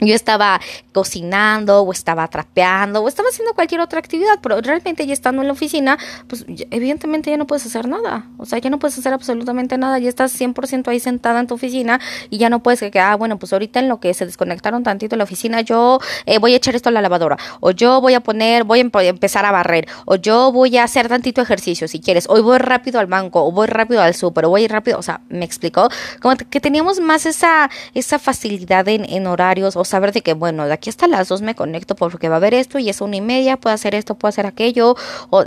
yo 0.00 0.14
estaba 0.14 0.60
cocinando 0.92 1.82
o 1.82 1.92
estaba 1.92 2.28
trapeando 2.28 3.02
o 3.02 3.08
estaba 3.08 3.28
haciendo 3.28 3.54
cualquier 3.54 3.80
otra 3.80 3.98
actividad, 3.98 4.38
pero 4.42 4.60
realmente 4.60 5.06
ya 5.06 5.12
estando 5.12 5.42
en 5.42 5.48
la 5.48 5.52
oficina, 5.52 5.98
pues 6.28 6.44
evidentemente 6.70 7.30
ya 7.30 7.36
no 7.36 7.46
puedes 7.46 7.66
hacer 7.66 7.88
nada, 7.88 8.26
o 8.38 8.46
sea, 8.46 8.58
ya 8.58 8.70
no 8.70 8.78
puedes 8.78 8.98
hacer 8.98 9.12
absolutamente 9.12 9.78
nada, 9.78 9.98
ya 9.98 10.08
estás 10.08 10.38
100% 10.38 10.88
ahí 10.88 11.00
sentada 11.00 11.40
en 11.40 11.46
tu 11.46 11.54
oficina 11.54 12.00
y 12.30 12.38
ya 12.38 12.50
no 12.50 12.62
puedes 12.62 12.80
que, 12.90 13.00
ah, 13.00 13.14
bueno, 13.16 13.38
pues 13.38 13.52
ahorita 13.52 13.80
en 13.80 13.88
lo 13.88 14.00
que 14.00 14.12
se 14.14 14.26
desconectaron 14.26 14.82
tantito 14.82 15.16
la 15.16 15.24
oficina, 15.24 15.60
yo 15.60 15.98
eh, 16.26 16.38
voy 16.38 16.54
a 16.54 16.56
echar 16.56 16.74
esto 16.74 16.88
a 16.88 16.92
la 16.92 17.02
lavadora, 17.02 17.38
o 17.60 17.70
yo 17.70 18.00
voy 18.00 18.14
a 18.14 18.20
poner, 18.20 18.64
voy 18.64 18.80
a 18.80 19.02
empezar 19.02 19.44
a 19.44 19.52
barrer, 19.52 19.86
o 20.04 20.16
yo 20.16 20.52
voy 20.52 20.76
a 20.76 20.84
hacer 20.84 21.08
tantito 21.08 21.40
ejercicio 21.40 21.88
si 21.88 22.00
quieres, 22.00 22.26
hoy 22.28 22.40
voy 22.40 22.58
rápido 22.58 23.00
al 23.00 23.06
banco, 23.06 23.44
o 23.44 23.52
voy 23.52 23.66
rápido 23.66 24.02
al 24.02 24.14
súper, 24.14 24.46
o 24.46 24.50
voy 24.50 24.66
rápido, 24.66 24.98
o 24.98 25.02
sea, 25.02 25.20
me 25.28 25.44
explicó, 25.44 25.88
como 26.20 26.36
que 26.36 26.60
teníamos 26.60 27.00
más 27.00 27.26
esa, 27.26 27.70
esa 27.94 28.18
facilidad 28.18 28.88
en, 28.88 29.04
en 29.08 29.26
horarios, 29.26 29.76
saber 29.84 30.12
de 30.12 30.22
que, 30.22 30.34
bueno, 30.34 30.66
de 30.66 30.72
aquí 30.72 30.90
hasta 30.90 31.06
las 31.08 31.28
dos 31.28 31.42
me 31.42 31.54
conecto 31.54 31.94
porque 31.96 32.28
va 32.28 32.36
a 32.36 32.38
haber 32.38 32.54
esto 32.54 32.78
y 32.78 32.88
es 32.88 33.00
una 33.00 33.16
y 33.16 33.20
media, 33.20 33.56
puedo 33.56 33.74
hacer 33.74 33.94
esto, 33.94 34.14
puedo 34.14 34.30
hacer 34.30 34.46
aquello, 34.46 34.96
o 35.30 35.44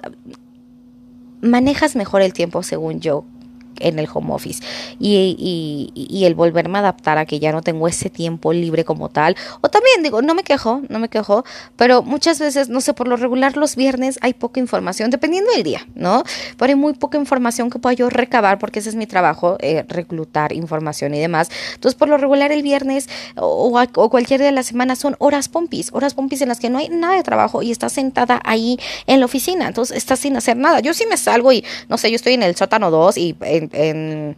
manejas 1.42 1.96
mejor 1.96 2.22
el 2.22 2.34
tiempo 2.34 2.64
según 2.64 3.00
yo 3.00 3.26
en 3.80 4.00
el 4.00 4.08
home 4.12 4.34
office 4.34 4.64
y, 5.00 6.24
el 6.28 6.36
volverme 6.36 6.78
a 6.78 6.82
adaptar 6.82 7.18
a 7.18 7.26
que 7.26 7.40
ya 7.40 7.52
no 7.52 7.62
tengo 7.62 7.88
ese 7.88 8.10
tiempo 8.10 8.52
libre 8.52 8.84
como 8.84 9.10
tal. 9.10 9.36
O 9.62 9.70
también 9.70 10.04
digo, 10.04 10.22
no 10.22 10.34
me 10.36 10.44
quejo, 10.44 10.82
no 10.90 11.00
me 11.00 11.08
quejo, 11.10 11.46
pero 11.78 12.02
muchas 12.04 12.40
veces, 12.40 12.68
no 12.70 12.82
sé, 12.82 12.94
por 12.94 13.08
lo 13.08 13.16
regular 13.16 13.56
los 13.56 13.76
viernes 13.76 14.20
hay 14.22 14.34
poca 14.34 14.60
información, 14.60 15.10
dependiendo 15.10 15.52
del 15.52 15.64
día, 15.64 15.88
¿no? 15.96 16.24
Pero 16.58 16.72
hay 16.72 16.76
muy 16.76 16.94
poca 16.94 17.18
información 17.18 17.70
que 17.70 17.80
pueda 17.80 17.94
yo 17.94 18.10
recabar 18.10 18.60
porque 18.60 18.80
ese 18.80 18.90
es 18.90 18.96
mi 18.96 19.08
trabajo, 19.08 19.58
eh, 19.60 19.86
reclutar 19.88 20.54
información 20.54 21.14
y 21.14 21.20
demás. 21.20 21.50
Entonces, 21.76 21.98
por 21.98 22.10
lo 22.10 22.18
regular 22.18 22.52
el 22.52 22.64
viernes 22.64 23.10
o, 23.36 23.80
o, 23.96 24.10
cualquier 24.10 24.40
día 24.40 24.48
de 24.48 24.54
la 24.54 24.64
semana 24.64 24.96
son 24.96 25.16
horas 25.20 25.50
pompis, 25.50 25.90
horas 25.94 26.14
pompis 26.14 26.42
en 26.42 26.50
las 26.50 26.60
que 26.60 26.70
no 26.70 26.80
hay 26.80 26.90
nada 26.90 27.16
de 27.16 27.24
trabajo 27.24 27.62
y 27.62 27.72
estás 27.72 27.94
sentada 27.94 28.42
ahí 28.44 28.80
en 29.06 29.20
la 29.20 29.26
oficina, 29.26 29.68
entonces 29.68 29.98
estás 29.98 30.20
sin 30.20 30.36
hacer 30.36 30.58
nada. 30.58 30.80
Yo 30.80 30.94
sí 30.94 31.06
me 31.10 31.18
salgo 31.18 31.52
y, 31.52 31.64
no 31.90 31.98
sé, 31.98 32.10
yo 32.10 32.16
estoy 32.16 32.34
en 32.34 32.44
el 32.44 32.56
sótano 32.56 32.92
2 32.92 33.18
y 33.18 33.36
en 33.42 33.67
en, 33.74 34.38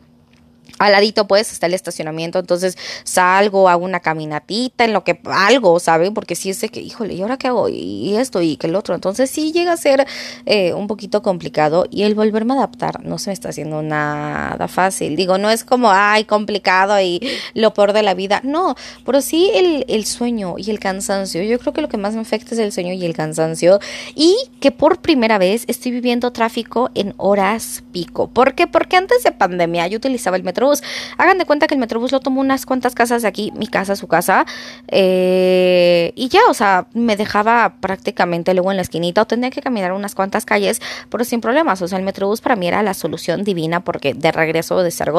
al 0.80 0.94
ladito 0.94 1.28
pues 1.28 1.52
está 1.52 1.68
el 1.68 1.74
estacionamiento, 1.74 2.40
entonces 2.40 2.78
salgo, 3.04 3.70
hago 3.70 3.86
una 3.86 4.00
caminatita 4.00 4.86
en 4.86 4.94
lo 4.94 5.04
que 5.04 5.20
algo, 5.26 5.80
¿saben? 5.80 6.14
Porque 6.14 6.36
si 6.36 6.50
es 6.50 6.62
de 6.62 6.70
que, 6.70 6.80
híjole, 6.80 7.14
¿y 7.14 7.22
ahora 7.22 7.38
qué 7.38 7.48
hago? 7.48 7.70
Y 7.70 8.16
esto 8.16 8.42
y 8.42 8.58
que 8.58 8.68
el 8.68 8.76
otro, 8.76 8.96
entonces 8.96 9.30
sí 9.30 9.52
llega 9.52 9.74
a 9.74 9.78
ser 9.78 10.08
eh, 10.46 10.74
un 10.74 10.88
poquito 10.88 11.22
complicado 11.22 11.86
y 11.92 12.04
el 12.04 12.16
volverme 12.16 12.54
a 12.54 12.58
adaptar 12.58 13.04
no 13.04 13.18
se 13.18 13.30
me 13.30 13.34
está 13.34 13.50
haciendo 13.50 13.82
nada 13.82 14.68
fácil, 14.68 15.16
digo, 15.16 15.38
no 15.38 15.50
es 15.50 15.64
como, 15.64 15.92
ay, 15.92 16.24
complicado 16.24 17.00
y 17.02 17.22
lo 17.54 17.74
peor 17.74 17.94
de 17.94 18.04
la 18.04 18.14
vida, 18.14 18.42
no, 18.44 18.76
pero 19.06 19.22
sí 19.22 19.52
el, 19.54 19.86
el 19.88 20.06
sueño 20.06 20.56
y 20.58 20.70
el 20.70 20.80
cansancio, 20.80 21.44
yo 21.44 21.60
creo 21.60 21.74
que 21.74 21.82
lo 21.82 21.90
que 21.90 21.98
más 21.98 22.16
me 22.16 22.22
afecta 22.22 22.56
es 22.56 22.60
el 22.60 22.72
sueño 22.72 22.94
y 22.94 23.06
el 23.06 23.14
cansancio 23.14 23.80
y 24.16 24.36
que 24.60 24.72
por 24.72 25.02
primera 25.02 25.38
vez 25.38 25.66
estoy 25.68 25.92
viviendo 25.92 26.32
tráfico 26.32 26.90
en 26.96 27.14
horas 27.18 27.84
pico, 27.92 28.30
¿por 28.30 28.56
qué? 28.56 28.68
Porque 28.68 28.96
antes 28.96 29.24
de 29.24 29.32
pandemia 29.32 29.88
yo 29.88 29.98
utilizaba 29.98 30.38
el 30.38 30.44
metro 30.44 30.69
Hagan 31.18 31.38
de 31.38 31.46
cuenta 31.46 31.68
que 31.68 31.76
el 31.76 31.80
Metrobús 31.80 32.12
lo 32.12 32.20
tomó 32.20 32.42
unas 32.42 32.66
cuantas 32.66 32.96
casas 32.96 33.22
de 33.22 33.28
aquí, 33.28 33.52
mi 33.56 33.68
casa, 33.68 33.96
su 33.96 34.08
casa, 34.08 34.46
eh, 34.88 36.14
y 36.16 36.30
ya, 36.30 36.42
o 36.50 36.54
sea, 36.54 36.88
me 36.94 37.16
dejaba 37.16 37.76
prácticamente 37.82 38.54
luego 38.54 38.72
en 38.72 38.78
la 38.78 38.84
esquinita 38.84 39.22
o 39.22 39.26
tenía 39.28 39.50
que 39.50 39.62
caminar 39.62 39.92
unas 39.92 40.16
cuantas 40.16 40.46
calles, 40.46 40.82
pero 41.10 41.24
sin 41.24 41.42
problemas. 41.42 41.82
O 41.82 41.88
sea, 41.88 41.98
el 41.98 42.06
Metrobús 42.06 42.42
para 42.42 42.56
mí 42.56 42.68
era 42.68 42.84
la 42.84 42.94
solución 42.94 43.44
divina 43.44 43.82
porque 43.82 44.14
de 44.14 44.32
regreso 44.32 44.82
de 44.82 44.92
ser 44.92 45.10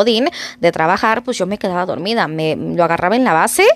de 0.61 0.73
trabajar, 0.73 1.23
pues 1.25 1.39
yo 1.39 1.47
me 1.47 1.59
quedaba 1.59 1.87
dormida, 1.87 2.29
me 2.29 2.57
lo 2.57 2.85
agarraba 2.85 3.17
en 3.17 3.25
la 3.25 3.33
base, 3.33 3.67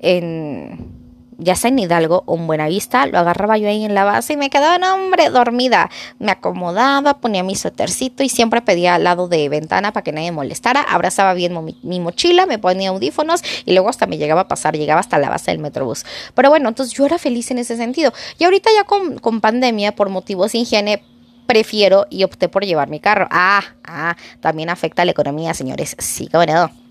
en 0.00 1.05
ya 1.38 1.54
sea 1.54 1.68
en 1.68 1.78
Hidalgo 1.78 2.22
o 2.26 2.36
en 2.36 2.46
Buenavista, 2.46 3.06
lo 3.06 3.18
agarraba 3.18 3.58
yo 3.58 3.68
ahí 3.68 3.84
en 3.84 3.94
la 3.94 4.04
base 4.04 4.34
y 4.34 4.36
me 4.36 4.50
quedaba, 4.50 4.78
no, 4.78 4.94
hombre, 4.94 5.28
dormida. 5.30 5.90
Me 6.18 6.32
acomodaba, 6.32 7.18
ponía 7.20 7.42
mi 7.42 7.56
suétercito 7.56 8.22
y 8.22 8.28
siempre 8.28 8.62
pedía 8.62 8.94
al 8.94 9.04
lado 9.04 9.28
de 9.28 9.48
ventana 9.48 9.92
para 9.92 10.04
que 10.04 10.12
nadie 10.12 10.32
molestara. 10.32 10.80
Abrazaba 10.82 11.34
bien 11.34 11.76
mi, 11.82 12.00
mochila, 12.00 12.46
me 12.46 12.58
ponía 12.58 12.90
audífonos 12.90 13.42
y 13.64 13.72
luego 13.72 13.88
hasta 13.88 14.06
me 14.06 14.18
llegaba 14.18 14.42
a 14.42 14.48
pasar, 14.48 14.76
llegaba 14.76 15.00
hasta 15.00 15.18
la 15.18 15.28
base 15.28 15.50
del 15.50 15.60
Metrobús. 15.60 16.04
Pero 16.34 16.48
bueno, 16.50 16.68
entonces 16.68 16.96
yo 16.96 17.04
era 17.04 17.18
feliz 17.18 17.50
en 17.50 17.58
ese 17.58 17.76
sentido. 17.76 18.12
Y 18.38 18.44
ahorita 18.44 18.70
ya 18.74 18.84
con, 18.84 19.18
con 19.18 19.40
pandemia, 19.40 19.94
por 19.94 20.08
motivos 20.08 20.52
de 20.52 20.58
higiene, 20.58 21.02
prefiero 21.46 22.06
y 22.10 22.24
opté 22.24 22.48
por 22.48 22.64
llevar 22.64 22.88
mi 22.88 23.00
carro. 23.00 23.28
Ah, 23.30 23.62
ah, 23.84 24.16
también 24.40 24.70
afecta 24.70 25.02
a 25.02 25.04
la 25.04 25.12
economía, 25.12 25.54
señores. 25.54 25.96
Sí, 25.98 26.28
bueno. 26.32 26.85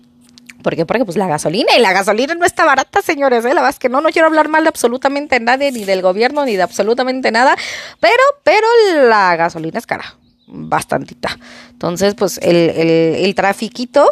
¿Por 0.66 0.74
qué? 0.74 0.84
Porque 0.84 1.04
pues 1.04 1.16
la 1.16 1.28
gasolina 1.28 1.76
y 1.76 1.80
la 1.80 1.92
gasolina 1.92 2.34
no 2.34 2.44
está 2.44 2.64
barata, 2.64 3.00
señores. 3.00 3.44
¿eh? 3.44 3.50
La 3.50 3.60
verdad 3.60 3.70
es 3.70 3.78
que 3.78 3.88
no, 3.88 4.00
no 4.00 4.08
quiero 4.08 4.26
hablar 4.26 4.48
mal 4.48 4.64
de 4.64 4.68
absolutamente 4.68 5.38
nadie, 5.38 5.70
ni 5.70 5.84
del 5.84 6.02
gobierno, 6.02 6.44
ni 6.44 6.56
de 6.56 6.62
absolutamente 6.64 7.30
nada. 7.30 7.54
Pero, 8.00 8.20
pero 8.42 8.66
la 9.04 9.36
gasolina 9.36 9.78
es 9.78 9.86
cara. 9.86 10.16
Bastantita. 10.48 11.38
Entonces, 11.70 12.16
pues 12.16 12.38
el, 12.38 12.56
el, 12.56 12.88
el 13.14 13.34
trafiquito 13.36 14.10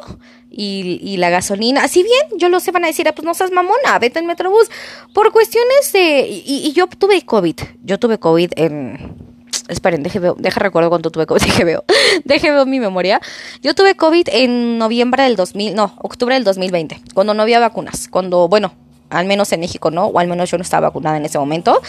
y, 0.48 1.00
y, 1.02 1.16
la 1.16 1.28
gasolina. 1.28 1.88
Si 1.88 2.04
bien 2.04 2.38
yo 2.38 2.48
lo 2.48 2.60
sé, 2.60 2.70
van 2.70 2.84
a 2.84 2.86
decir, 2.86 3.08
ah, 3.08 3.12
pues 3.16 3.26
no 3.26 3.34
seas 3.34 3.50
mamona, 3.50 3.98
vete 4.00 4.20
en 4.20 4.26
Metrobús. 4.26 4.70
Por 5.12 5.32
cuestiones 5.32 5.92
de... 5.92 6.20
Y, 6.28 6.68
y 6.68 6.72
yo 6.72 6.86
tuve 6.86 7.20
COVID. 7.22 7.56
Yo 7.82 7.98
tuve 7.98 8.20
COVID 8.20 8.52
en 8.54 9.33
esperen, 9.68 10.02
deje, 10.02 10.18
veo, 10.18 10.34
deja 10.38 10.60
recuerdo 10.60 10.88
cuánto 10.88 11.10
tuve 11.10 11.26
COVID, 11.26 11.42
deje 12.24 12.50
veo 12.50 12.66
mi 12.66 12.80
memoria. 12.80 13.20
Yo 13.62 13.74
tuve 13.74 13.96
COVID 13.96 14.28
en 14.32 14.78
noviembre 14.78 15.24
del 15.24 15.36
2000, 15.36 15.74
no, 15.74 15.94
octubre 15.98 16.34
del 16.34 16.44
2020, 16.44 17.00
cuando 17.14 17.34
no 17.34 17.42
había 17.42 17.60
vacunas, 17.60 18.08
cuando, 18.08 18.48
bueno, 18.48 18.74
al 19.10 19.26
menos 19.26 19.52
en 19.52 19.60
México 19.60 19.90
no, 19.90 20.06
o 20.06 20.18
al 20.18 20.28
menos 20.28 20.50
yo 20.50 20.58
no 20.58 20.62
estaba 20.62 20.88
vacunada 20.88 21.16
en 21.16 21.24
ese 21.24 21.38
momento. 21.38 21.80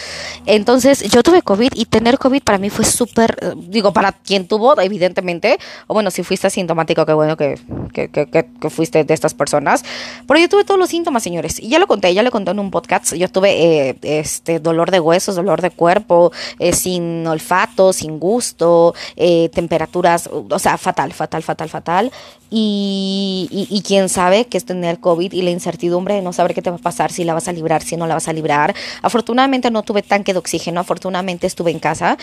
Entonces 0.46 1.02
yo 1.10 1.22
tuve 1.22 1.42
COVID 1.42 1.72
y 1.74 1.86
tener 1.86 2.18
COVID 2.18 2.42
para 2.42 2.58
mí 2.58 2.70
fue 2.70 2.84
súper, 2.84 3.36
eh, 3.40 3.52
digo, 3.56 3.92
para 3.92 4.12
quien 4.12 4.46
tuvo, 4.46 4.78
evidentemente, 4.80 5.58
o 5.86 5.94
bueno, 5.94 6.10
si 6.10 6.22
fuiste 6.22 6.46
asintomático, 6.46 7.04
qué 7.06 7.12
bueno 7.12 7.36
que, 7.36 7.58
que, 7.92 8.08
que, 8.08 8.26
que, 8.26 8.70
fuiste 8.70 9.04
de 9.04 9.14
estas 9.14 9.34
personas, 9.34 9.84
pero 10.26 10.38
yo 10.40 10.48
tuve 10.48 10.64
todos 10.64 10.78
los 10.78 10.90
síntomas, 10.90 11.22
señores, 11.22 11.60
y 11.60 11.68
ya 11.68 11.78
lo 11.78 11.86
conté, 11.86 12.12
ya 12.12 12.22
lo 12.22 12.30
conté 12.30 12.50
en 12.50 12.58
un 12.58 12.70
podcast, 12.70 13.14
yo 13.14 13.28
tuve 13.28 13.88
eh, 13.88 13.98
este 14.02 14.60
dolor 14.60 14.90
de 14.90 15.00
huesos, 15.00 15.36
dolor 15.36 15.62
de 15.62 15.70
cuerpo, 15.70 16.32
eh, 16.58 16.72
sin 16.72 17.26
olfato, 17.26 17.92
sin 17.92 18.18
gusto, 18.18 18.94
eh, 19.16 19.48
temperaturas, 19.50 20.28
o 20.32 20.58
sea, 20.58 20.78
fatal, 20.78 21.12
fatal, 21.12 21.42
fatal, 21.42 21.68
fatal, 21.68 22.12
y, 22.50 23.48
y, 23.50 23.76
y 23.76 23.82
quién 23.82 24.08
sabe 24.08 24.46
qué 24.46 24.56
es 24.58 24.64
tener 24.64 25.00
COVID 25.00 25.32
y 25.32 25.42
la 25.42 25.50
incertidumbre 25.50 26.14
de 26.14 26.22
no 26.22 26.32
saber 26.32 26.54
qué 26.54 26.62
te 26.62 26.70
va 26.70 26.76
a 26.76 26.80
pasar 26.80 27.12
si 27.12 27.24
la 27.24 27.34
vas 27.34 27.48
a 27.48 27.52
librar, 27.52 27.82
si 27.82 27.96
no 27.96 28.06
la 28.06 28.14
vas 28.14 28.28
a 28.28 28.32
librar. 28.32 28.74
Afortunadamente 29.02 29.70
no 29.70 29.82
tuve 29.82 30.02
tanque 30.02 30.32
de 30.32 30.38
oxígeno, 30.38 30.80
afortunadamente 30.80 31.46
estuve 31.46 31.70
en 31.70 31.78
casa. 31.78 32.16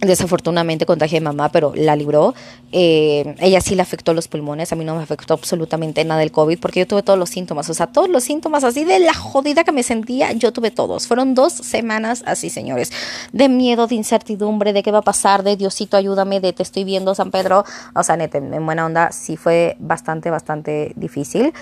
Desafortunadamente 0.00 0.84
contagié 0.84 1.18
a 1.18 1.22
mamá, 1.22 1.50
pero 1.50 1.72
la 1.74 1.96
libró. 1.96 2.34
Eh, 2.70 3.34
ella 3.38 3.60
sí 3.60 3.74
le 3.74 3.82
afectó 3.82 4.12
los 4.12 4.28
pulmones, 4.28 4.72
a 4.72 4.76
mí 4.76 4.84
no 4.84 4.94
me 4.94 5.02
afectó 5.02 5.34
absolutamente 5.34 6.04
nada 6.04 6.22
el 6.22 6.32
COVID 6.32 6.58
porque 6.58 6.80
yo 6.80 6.86
tuve 6.86 7.02
todos 7.02 7.18
los 7.18 7.30
síntomas, 7.30 7.70
o 7.70 7.74
sea, 7.74 7.86
todos 7.86 8.08
los 8.08 8.24
síntomas 8.24 8.64
así 8.64 8.84
de 8.84 8.98
la 8.98 9.14
jodida 9.14 9.64
que 9.64 9.72
me 9.72 9.82
sentía, 9.82 10.32
yo 10.32 10.52
tuve 10.52 10.70
todos. 10.70 11.06
Fueron 11.06 11.34
dos 11.34 11.52
semanas 11.52 12.22
así, 12.26 12.50
señores, 12.50 12.92
de 13.32 13.48
miedo, 13.48 13.86
de 13.86 13.94
incertidumbre, 13.94 14.72
de 14.72 14.82
qué 14.82 14.90
va 14.92 14.98
a 14.98 15.02
pasar, 15.02 15.42
de 15.42 15.56
Diosito 15.56 15.96
ayúdame, 15.96 16.40
de 16.40 16.52
te 16.52 16.62
estoy 16.62 16.84
viendo 16.84 17.14
San 17.14 17.30
Pedro. 17.30 17.64
O 17.94 18.02
sea, 18.02 18.16
neta, 18.16 18.38
en 18.38 18.66
buena 18.66 18.84
onda, 18.84 19.12
sí 19.12 19.36
fue 19.36 19.76
bastante, 19.78 20.30
bastante 20.30 20.92
difícil. 20.96 21.52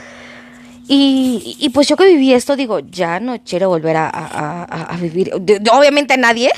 Y, 0.87 1.57
y, 1.61 1.71
pues 1.71 1.89
yo 1.89 1.97
que 1.97 2.05
viví 2.05 2.35
esto, 2.35 2.57
digo, 2.57 2.79
ya 2.81 3.19
no 3.19 3.39
quiero 3.43 3.69
volver 3.71 3.97
a, 3.97 4.97
vivir. 5.01 5.31
Obviamente 5.73 6.17
nadie. 6.19 6.51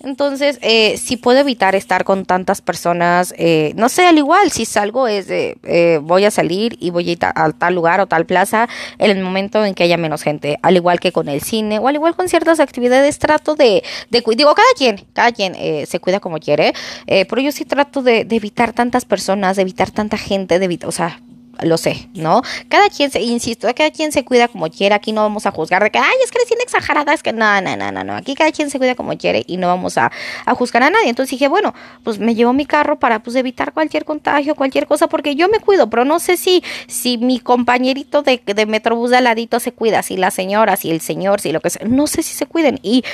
Entonces, 0.00 0.58
eh, 0.62 0.96
si 0.96 1.16
puedo 1.16 1.40
evitar 1.40 1.74
estar 1.74 2.04
con 2.04 2.24
tantas 2.24 2.60
personas, 2.60 3.34
eh, 3.36 3.72
no 3.76 3.88
sé, 3.88 4.06
al 4.06 4.16
igual, 4.18 4.50
si 4.52 4.64
salgo 4.64 5.08
es 5.08 5.26
de, 5.26 5.58
eh, 5.64 5.98
voy 6.02 6.24
a 6.24 6.30
salir 6.30 6.76
y 6.80 6.90
voy 6.90 7.08
a 7.08 7.12
ir 7.12 7.18
a, 7.22 7.50
tal 7.52 7.74
lugar 7.74 8.00
o 8.00 8.06
tal 8.06 8.24
plaza 8.24 8.68
en 8.98 9.10
el 9.10 9.22
momento 9.22 9.64
en 9.64 9.74
que 9.74 9.82
haya 9.82 9.96
menos 9.96 10.22
gente, 10.22 10.58
al 10.62 10.76
igual 10.76 11.00
que 11.00 11.10
con 11.10 11.28
el 11.28 11.42
cine 11.42 11.78
o 11.78 11.88
al 11.88 11.96
igual 11.96 12.14
con 12.14 12.28
ciertas 12.28 12.60
actividades, 12.60 13.18
trato 13.18 13.56
de, 13.56 13.82
de 14.10 14.22
digo, 14.36 14.54
cada 14.54 14.72
quien, 14.76 15.04
cada 15.12 15.32
quien 15.32 15.54
eh, 15.56 15.84
se 15.86 15.98
cuida 15.98 16.20
como 16.20 16.38
quiere, 16.38 16.72
eh, 17.06 17.24
pero 17.24 17.42
yo 17.42 17.50
sí 17.50 17.64
trato 17.64 18.02
de, 18.02 18.24
de 18.24 18.36
evitar 18.36 18.72
tantas 18.72 19.04
personas, 19.04 19.56
de 19.56 19.62
evitar 19.62 19.90
tanta 19.90 20.16
gente, 20.16 20.58
de 20.58 20.64
evitar, 20.64 20.88
o 20.88 20.92
sea, 20.92 21.20
lo 21.62 21.76
sé, 21.78 22.08
¿no? 22.14 22.42
Cada 22.68 22.88
quien 22.88 23.10
se, 23.10 23.20
insisto, 23.20 23.68
cada 23.74 23.90
quien 23.90 24.12
se 24.12 24.24
cuida 24.24 24.48
como 24.48 24.68
quiera, 24.70 24.96
aquí 24.96 25.12
no 25.12 25.22
vamos 25.22 25.46
a 25.46 25.50
juzgar 25.50 25.82
de 25.82 25.90
que, 25.90 25.98
ay, 25.98 26.14
es 26.24 26.30
que 26.30 26.38
eres 26.38 26.50
exagerada, 26.62 27.12
es 27.12 27.22
que 27.22 27.32
no, 27.32 27.60
no, 27.60 27.76
no, 27.76 27.92
no, 27.92 28.04
no, 28.04 28.14
aquí 28.14 28.34
cada 28.34 28.52
quien 28.52 28.70
se 28.70 28.78
cuida 28.78 28.94
como 28.94 29.16
quiere 29.16 29.44
y 29.46 29.56
no 29.56 29.66
vamos 29.66 29.98
a, 29.98 30.10
a 30.44 30.54
juzgar 30.54 30.82
a 30.82 30.90
nadie. 30.90 31.08
Entonces 31.08 31.32
dije, 31.32 31.48
bueno, 31.48 31.74
pues 32.04 32.18
me 32.18 32.34
llevo 32.34 32.52
mi 32.52 32.66
carro 32.66 32.98
para 32.98 33.22
pues 33.22 33.36
evitar 33.36 33.72
cualquier 33.72 34.04
contagio, 34.04 34.54
cualquier 34.54 34.86
cosa, 34.86 35.08
porque 35.08 35.34
yo 35.34 35.48
me 35.48 35.60
cuido, 35.60 35.88
pero 35.90 36.04
no 36.04 36.18
sé 36.18 36.36
si, 36.36 36.62
si 36.86 37.18
mi 37.18 37.40
compañerito 37.40 38.22
de, 38.22 38.42
de 38.44 38.66
Metrobús 38.66 39.10
de 39.10 39.16
al 39.16 39.28
se 39.60 39.72
cuida, 39.72 40.02
si 40.02 40.16
la 40.16 40.30
señora, 40.30 40.76
si 40.76 40.90
el 40.90 41.00
señor, 41.00 41.40
si 41.40 41.52
lo 41.52 41.60
que 41.60 41.70
sea, 41.70 41.86
no 41.86 42.06
sé 42.06 42.22
si 42.22 42.34
se 42.34 42.46
cuiden. 42.46 42.78
Y 42.82 43.04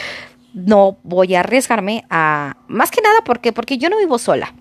no 0.53 0.97
voy 1.03 1.35
a 1.35 1.41
arriesgarme 1.41 2.05
a, 2.11 2.57
más 2.69 2.91
que 2.91 3.03
nada, 3.03 3.21
porque 3.25 3.53
Porque 3.53 3.79
yo 3.79 3.91
no 3.91 3.99
vivo 3.99 4.19
sola 4.19 4.55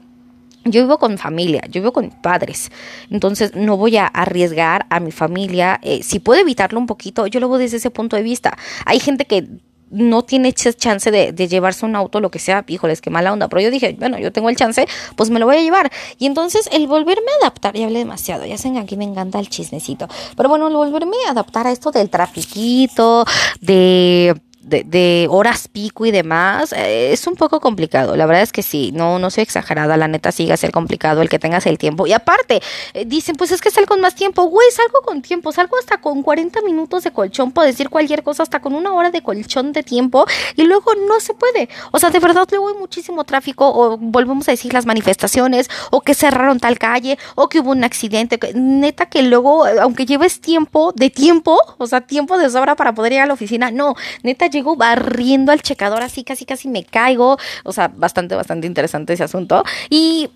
yo 0.66 0.82
vivo 0.82 0.98
con 0.98 1.18
familia, 1.18 1.62
yo 1.70 1.82
vivo 1.82 1.94
con 1.94 2.10
padres, 2.10 2.72
entonces 3.10 3.56
no 3.56 3.78
voy 3.78 3.98
a 3.98 4.08
arriesgar 4.08 4.86
a 4.90 5.00
mi 5.00 5.12
familia. 5.12 5.80
Eh, 5.82 6.04
si 6.04 6.20
puedo 6.20 6.42
evitarlo 6.42 6.80
un 6.80 6.88
poquito, 6.88 7.28
yo 7.28 7.40
lo 7.40 7.50
veo 7.50 7.58
desde 7.58 7.78
ese 7.78 7.90
punto 7.90 8.16
de 8.16 8.24
vista. 8.24 8.58
Hay 8.86 9.00
gente 9.00 9.26
que 9.26 9.48
no 9.94 10.24
tiene 10.24 10.52
chance 10.54 11.12
de, 11.12 11.48
llevarse 11.48 11.86
un 11.86 11.96
auto, 11.96 12.20
lo 12.20 12.32
que 12.32 12.40
sea, 12.40 12.66
híjoles, 12.68 13.00
qué 13.00 13.10
mala 13.10 13.32
onda. 13.32 13.48
Pero 13.48 13.62
yo 13.62 13.72
dije, 13.72 13.96
bueno, 14.00 14.18
yo 14.18 14.32
tengo 14.32 14.50
el 14.50 14.56
chance, 14.56 14.88
pues 15.16 15.30
me 15.30 15.40
lo 15.40 15.46
voy 15.46 15.58
a 15.58 15.62
llevar. 15.62 15.92
Y 16.18 16.26
entonces 16.26 16.68
el 16.72 16.88
volverme 16.88 17.28
a 17.40 17.46
adaptar, 17.46 17.76
ya 17.76 17.86
hablé 17.86 18.00
demasiado, 18.00 18.46
ya 18.46 18.58
saben, 18.58 18.80
aquí 18.80 18.98
me 18.98 19.06
encanta 19.06 19.40
el 19.40 19.50
chismecito. 19.50 20.08
Pero 20.36 20.50
bueno, 20.50 20.68
el 20.68 20.74
volverme 20.74 21.16
a 21.28 21.32
adaptar 21.32 21.68
a 21.68 21.72
esto 21.72 21.92
del 21.92 22.10
trafiquito, 22.10 23.26
de 23.62 24.36
de, 24.64 25.28
horas 25.30 25.68
pico 25.68 26.06
y 26.06 26.12
demás, 26.12 26.74
eh, 26.74 27.12
es 27.12 27.28
un 27.28 27.36
poco 27.36 27.60
complicado. 27.60 28.16
La 28.16 28.26
verdad 28.26 28.44
es 28.44 28.52
que 28.52 28.64
sí, 28.64 28.92
no, 28.94 29.20
no 29.20 29.30
soy 29.30 29.44
exagerada, 29.44 29.98
la 29.98 30.08
neta 30.08 30.32
sigue 30.32 30.54
a 30.54 30.58
ser 30.58 30.72
complicado 30.72 31.22
el 31.22 31.30
que 31.30 31.40
tengas 31.40 31.66
el 31.66 31.78
tiempo. 31.78 32.08
Y 32.08 32.14
aparte, 32.14 32.62
eh, 32.94 33.06
dicen, 33.06 33.36
pues 33.36 33.52
es 33.52 33.62
que 33.62 33.70
salgo 33.70 33.94
con 33.94 34.02
más 34.02 34.16
tiempo, 34.16 34.44
güey, 34.46 34.68
salgo 34.72 35.02
con 35.06 35.22
tiempo, 35.22 35.52
salgo 35.52 35.78
hasta 35.78 36.00
con 36.00 36.24
40 36.24 36.62
minutos 36.62 37.04
de 37.04 37.12
colchón, 37.12 37.52
puedo 37.52 37.68
decir 37.68 37.90
cualquier 37.90 38.24
cosa, 38.24 38.44
hasta 38.44 38.60
con 38.60 38.74
una 38.74 38.94
hora 38.94 39.12
de 39.12 39.22
colchón 39.22 39.72
de 39.74 39.84
tiempo, 39.84 40.26
y 40.56 40.64
luego 40.64 40.96
no 41.08 41.20
se 41.20 41.34
puede. 41.34 41.70
O 41.92 42.00
sea, 42.00 42.10
de 42.10 42.20
verdad 42.20 42.48
luego 42.50 42.70
hay 42.70 42.76
muchísimo 42.76 43.24
tráfico, 43.24 43.68
o 43.68 43.98
volvemos 43.98 44.48
a 44.48 44.52
decir 44.52 44.74
las 44.74 44.86
manifestaciones, 44.86 45.70
o 45.92 46.02
que 46.02 46.14
cerraron 46.14 46.60
tal 46.60 46.80
calle, 46.80 47.18
o 47.36 47.50
que 47.50 47.60
hubo 47.60 47.72
un 47.72 47.84
accidente. 47.84 48.40
Neta 48.56 49.06
que 49.08 49.22
luego, 49.22 49.66
aunque 49.66 50.06
lleves 50.06 50.42
tiempo, 50.42 50.94
de 50.96 51.10
tiempo, 51.10 51.60
o 51.78 51.86
sea, 51.86 52.02
tiempo 52.02 52.38
de 52.38 52.50
sobra 52.50 52.76
para 52.76 52.94
poder 52.94 53.14
ir 53.14 53.20
a 53.20 53.26
la 53.26 53.34
oficina, 53.34 53.70
no, 53.70 53.96
neta 54.24 54.48
llego 54.54 54.76
barriendo 54.78 55.52
al 55.52 55.62
checador 55.62 56.02
así, 56.02 56.24
casi 56.24 56.46
casi 56.46 56.70
me 56.70 56.86
caigo. 56.86 57.38
O 57.64 57.74
sea, 57.74 57.90
bastante, 57.90 58.36
bastante 58.36 58.68
interesante 58.68 59.14
ese 59.14 59.24
asunto. 59.24 59.64
Y 59.90 60.30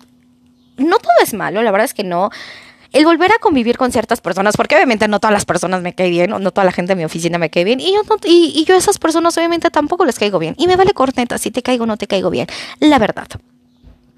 no 0.76 0.98
todo 0.98 1.12
es 1.22 1.34
malo, 1.34 1.62
la 1.62 1.70
verdad 1.70 1.86
es 1.86 1.94
que 1.94 2.04
no. 2.04 2.30
El 2.92 3.04
volver 3.04 3.30
a 3.32 3.38
convivir 3.38 3.76
con 3.76 3.92
ciertas 3.92 4.20
personas, 4.20 4.56
porque 4.56 4.74
obviamente 4.74 5.08
no 5.08 5.20
todas 5.20 5.32
las 5.32 5.44
personas 5.44 5.82
me 5.82 5.94
caen 5.94 6.10
bien, 6.10 6.30
no 6.30 6.50
toda 6.50 6.64
la 6.64 6.72
gente 6.72 6.92
de 6.92 6.96
mi 6.96 7.04
oficina 7.04 7.36
me 7.36 7.50
cae 7.50 7.64
bien, 7.64 7.80
y 7.80 7.92
yo, 7.92 8.02
no, 8.08 8.16
y, 8.24 8.52
y 8.54 8.64
yo 8.64 8.74
a 8.74 8.78
esas 8.78 8.98
personas 8.98 9.36
obviamente 9.36 9.70
tampoco 9.70 10.06
les 10.06 10.18
caigo 10.18 10.38
bien. 10.38 10.54
Y 10.56 10.66
me 10.66 10.76
vale 10.76 10.92
corneta 10.92 11.36
si 11.36 11.50
te 11.50 11.62
caigo 11.62 11.84
o 11.84 11.86
no 11.86 11.98
te 11.98 12.06
caigo 12.06 12.30
bien, 12.30 12.46
la 12.80 12.98
verdad. 12.98 13.28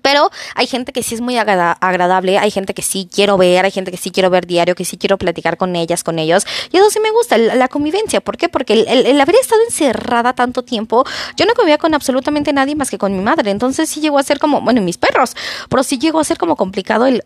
Pero 0.02 0.30
hay 0.54 0.66
gente 0.66 0.92
que 0.92 1.02
sí 1.02 1.14
es 1.14 1.21
muy 1.21 1.37
agradable, 1.37 2.38
hay 2.38 2.50
gente 2.50 2.75
que 2.75 2.83
sí 2.83 3.09
quiero 3.12 3.37
ver, 3.37 3.64
hay 3.64 3.71
gente 3.71 3.90
que 3.90 3.97
sí 3.97 4.11
quiero 4.11 4.30
ver 4.30 4.47
diario, 4.47 4.75
que 4.75 4.85
sí 4.85 4.97
quiero 4.97 5.19
platicar 5.19 5.57
con 5.57 5.76
ellas, 5.76 6.04
con 6.04 6.19
ellos. 6.19 6.47
Y 6.73 6.76
eso 6.76 6.90
sí 6.90 7.00
me 7.00 7.11
gusta, 7.11 7.38
la, 7.38 7.69
convivencia. 7.69 8.21
¿Por 8.21 8.37
qué? 8.37 8.49
Porque 8.49 8.73
el, 8.73 9.21
haber 9.21 9.37
estado 9.37 9.61
encerrada 9.62 10.33
tanto 10.33 10.62
tiempo, 10.62 11.04
yo 11.37 11.47
no 11.47 11.54
convivía 11.54 11.78
con 11.78 11.95
absolutamente 11.95 12.52
nadie 12.52 12.75
más 12.75 12.90
que 12.90 12.99
con 12.99 13.12
mi 13.12 13.23
madre. 13.23 13.50
Entonces 13.50 13.88
sí 13.88 14.00
llegó 14.00 14.19
a 14.19 14.23
ser 14.23 14.38
como, 14.38 14.61
bueno, 14.61 14.80
mis 14.80 14.99
perros, 14.99 15.37
pero 15.69 15.83
sí 15.83 15.99
llegó 15.99 16.21
a 16.21 16.25
ser 16.25 16.38
como 16.38 16.57
complicado 16.57 17.07
el 17.07 17.25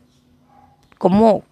cómo 0.98 1.44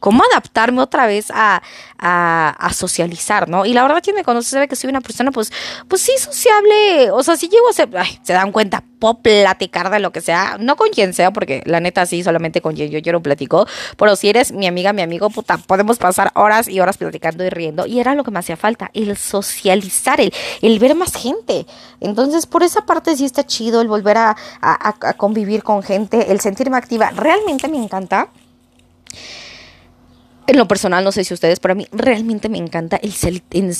cómo 0.00 0.24
adaptarme 0.32 0.80
otra 0.82 1.06
vez 1.06 1.30
a, 1.32 1.62
a, 1.98 2.72
socializar, 2.72 3.48
¿no? 3.48 3.66
Y 3.66 3.74
la 3.74 3.82
verdad, 3.82 4.02
quien 4.02 4.16
me 4.16 4.24
conoce 4.24 4.50
sabe 4.50 4.66
que 4.66 4.76
soy 4.76 4.90
una 4.90 5.00
persona, 5.00 5.30
pues, 5.30 5.52
pues 5.86 6.02
sí, 6.02 6.12
sociable. 6.18 7.10
O 7.12 7.22
sea, 7.22 7.36
si 7.36 7.48
llego 7.48 7.66
se 7.72 8.32
dan 8.32 8.52
cuenta, 8.52 8.82
puedo 8.98 9.18
platicar 9.18 9.90
de 9.90 10.00
lo 10.00 10.12
que 10.12 10.20
sea, 10.20 10.56
no 10.58 10.76
con 10.76 10.88
quien 10.90 11.12
sea, 11.14 11.32
porque 11.32 11.62
la 11.66 11.80
neta 11.80 12.06
sí, 12.06 12.22
solamente 12.22 12.60
con 12.60 12.74
quien 12.74 12.90
yo 12.90 13.02
quiero 13.02 13.22
platico, 13.22 13.66
pero 13.96 14.16
si 14.16 14.28
eres 14.28 14.52
mi 14.52 14.66
amiga, 14.66 14.92
mi 14.92 15.02
amigo, 15.02 15.30
puta, 15.30 15.58
podemos 15.58 15.98
pasar 15.98 16.32
horas 16.34 16.68
y 16.68 16.80
horas 16.80 16.96
platicando 16.96 17.44
y 17.44 17.50
riendo. 17.50 17.86
Y 17.86 18.00
era 18.00 18.14
lo 18.14 18.24
que 18.24 18.30
me 18.30 18.38
hacía 18.38 18.56
falta, 18.56 18.90
el 18.94 19.16
socializar, 19.16 20.20
el, 20.20 20.32
el 20.62 20.78
ver 20.78 20.94
más 20.94 21.14
gente. 21.14 21.66
Entonces, 22.00 22.46
por 22.46 22.62
esa 22.62 22.86
parte 22.86 23.16
sí 23.16 23.24
está 23.24 23.44
chido 23.44 23.80
el 23.80 23.88
volver 23.88 24.16
a, 24.16 24.36
a, 24.60 24.94
a 25.00 25.12
convivir 25.14 25.62
con 25.62 25.82
gente, 25.82 26.30
el 26.32 26.40
sentirme 26.40 26.76
activa. 26.76 27.10
Realmente 27.10 27.68
me 27.68 27.76
encanta 27.76 28.28
en 30.50 30.56
lo 30.56 30.66
personal, 30.66 31.04
no 31.04 31.12
sé 31.12 31.22
si 31.22 31.32
ustedes, 31.32 31.60
pero 31.60 31.72
a 31.72 31.74
mí 31.76 31.86
realmente 31.92 32.48
me 32.48 32.58
encanta 32.58 32.96
el... 32.96 33.14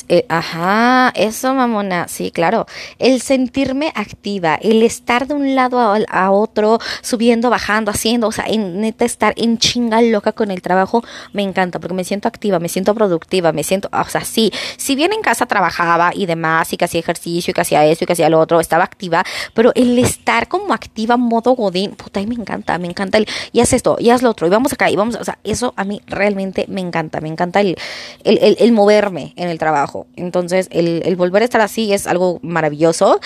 Eh, 0.08 0.24
ajá, 0.28 1.12
eso, 1.16 1.52
mamona, 1.52 2.06
sí, 2.06 2.30
claro. 2.30 2.66
El 3.00 3.20
sentirme 3.20 3.92
activa, 3.96 4.54
el 4.54 4.82
estar 4.82 5.26
de 5.26 5.34
un 5.34 5.56
lado 5.56 5.80
a, 5.80 6.30
otro, 6.30 6.78
subiendo, 7.02 7.50
bajando, 7.50 7.90
haciendo, 7.90 8.28
o 8.28 8.32
sea, 8.32 8.44
en, 8.46 8.80
neta 8.80 9.04
estar 9.04 9.34
en 9.36 9.58
chinga 9.58 10.00
loca 10.00 10.30
con 10.30 10.52
el 10.52 10.62
trabajo, 10.62 11.02
me 11.32 11.42
encanta, 11.42 11.80
porque 11.80 11.94
me 11.94 12.04
siento 12.04 12.28
activa, 12.28 12.60
me 12.60 12.68
siento 12.68 12.94
productiva, 12.94 13.52
me 13.52 13.64
siento, 13.64 13.88
o 13.92 14.08
sea, 14.08 14.24
sí, 14.24 14.52
si 14.76 14.94
bien 14.94 15.12
en 15.12 15.22
casa 15.22 15.46
trabajaba 15.46 16.12
y 16.14 16.26
demás, 16.26 16.72
y 16.72 16.76
que 16.76 16.84
hacía 16.84 17.00
ejercicio, 17.00 17.50
y 17.50 17.54
que 17.54 17.60
hacía 17.60 17.84
eso, 17.84 18.04
y 18.04 18.06
que 18.06 18.12
hacía 18.12 18.30
lo 18.30 18.38
otro, 18.38 18.60
estaba 18.60 18.84
activa, 18.84 19.24
pero 19.54 19.72
el 19.74 19.98
estar 19.98 20.46
como 20.46 20.72
activa, 20.72 21.16
modo 21.16 21.52
godín, 21.52 21.96
puta, 21.96 22.20
ahí 22.20 22.28
me 22.28 22.36
encanta, 22.36 22.78
me 22.78 22.86
encanta 22.86 23.18
el, 23.18 23.26
y 23.50 23.58
haz 23.58 23.72
esto, 23.72 23.96
y 23.98 24.10
haz 24.10 24.22
lo 24.22 24.30
otro, 24.30 24.46
y 24.46 24.50
vamos 24.50 24.72
acá, 24.72 24.88
y 24.88 24.94
vamos, 24.94 25.16
o 25.16 25.24
sea, 25.24 25.38
eso 25.42 25.74
a 25.76 25.84
mí 25.84 26.00
realmente 26.06 26.60
me 26.69 26.81
encanta, 26.81 27.21
me 27.21 27.29
encanta 27.29 27.61
el, 27.61 27.76
el, 28.25 28.73
moverme 28.73 29.33
en 29.37 29.49
el 29.49 29.59
trabajo. 29.59 30.07
Entonces, 30.17 30.69
el, 30.71 31.17
volver 31.17 31.43
a 31.43 31.45
estar 31.45 31.61
así 31.61 31.93
es 31.93 32.07
algo 32.07 32.38
maravilloso, 32.43 33.21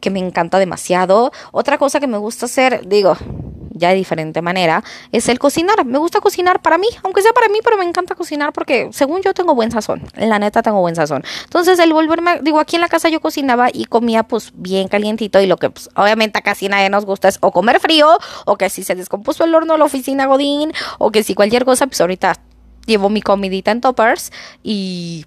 que 0.00 0.10
me 0.10 0.18
encanta 0.18 0.58
demasiado. 0.58 1.32
Otra 1.52 1.78
cosa 1.78 2.00
que 2.00 2.06
me 2.06 2.18
gusta 2.18 2.46
hacer, 2.46 2.86
digo, 2.86 3.16
ya 3.74 3.90
de 3.90 3.94
diferente 3.96 4.42
manera, 4.42 4.82
es 5.10 5.28
el 5.28 5.38
cocinar. 5.38 5.84
Me 5.84 5.98
gusta 5.98 6.20
cocinar 6.20 6.60
para 6.62 6.78
mí, 6.78 6.88
aunque 7.02 7.22
sea 7.22 7.32
para 7.32 7.48
mí, 7.48 7.58
pero 7.62 7.76
me 7.76 7.84
encanta 7.84 8.14
cocinar 8.14 8.52
porque 8.52 8.88
según 8.92 9.22
yo 9.22 9.34
tengo 9.34 9.54
buen 9.54 9.70
sazón. 9.70 10.02
La 10.14 10.38
neta 10.38 10.62
tengo 10.62 10.80
buen 10.80 10.94
sazón. 10.94 11.24
Entonces 11.44 11.78
el 11.78 11.92
volverme, 11.92 12.40
digo, 12.42 12.60
aquí 12.60 12.76
en 12.76 12.82
la 12.82 12.88
casa 12.88 13.08
yo 13.08 13.20
cocinaba 13.20 13.68
y 13.72 13.86
comía 13.86 14.22
pues 14.22 14.52
bien 14.54 14.88
calientito 14.88 15.40
y 15.40 15.46
lo 15.46 15.56
que 15.56 15.70
pues, 15.70 15.90
obviamente 15.96 16.38
a 16.38 16.42
casi 16.42 16.68
nadie 16.68 16.90
nos 16.90 17.04
gusta 17.04 17.28
es 17.28 17.38
o 17.40 17.52
comer 17.52 17.80
frío 17.80 18.18
o 18.46 18.56
que 18.56 18.70
si 18.70 18.82
se 18.82 18.94
descompuso 18.94 19.44
el 19.44 19.54
horno 19.54 19.76
la 19.76 19.84
oficina 19.84 20.26
Godín 20.26 20.72
o 20.98 21.10
que 21.10 21.22
si 21.22 21.34
cualquier 21.34 21.64
cosa, 21.64 21.86
pues 21.86 22.00
ahorita 22.00 22.36
llevo 22.86 23.08
mi 23.08 23.22
comidita 23.22 23.70
en 23.70 23.80
toppers 23.80 24.32
y 24.62 25.26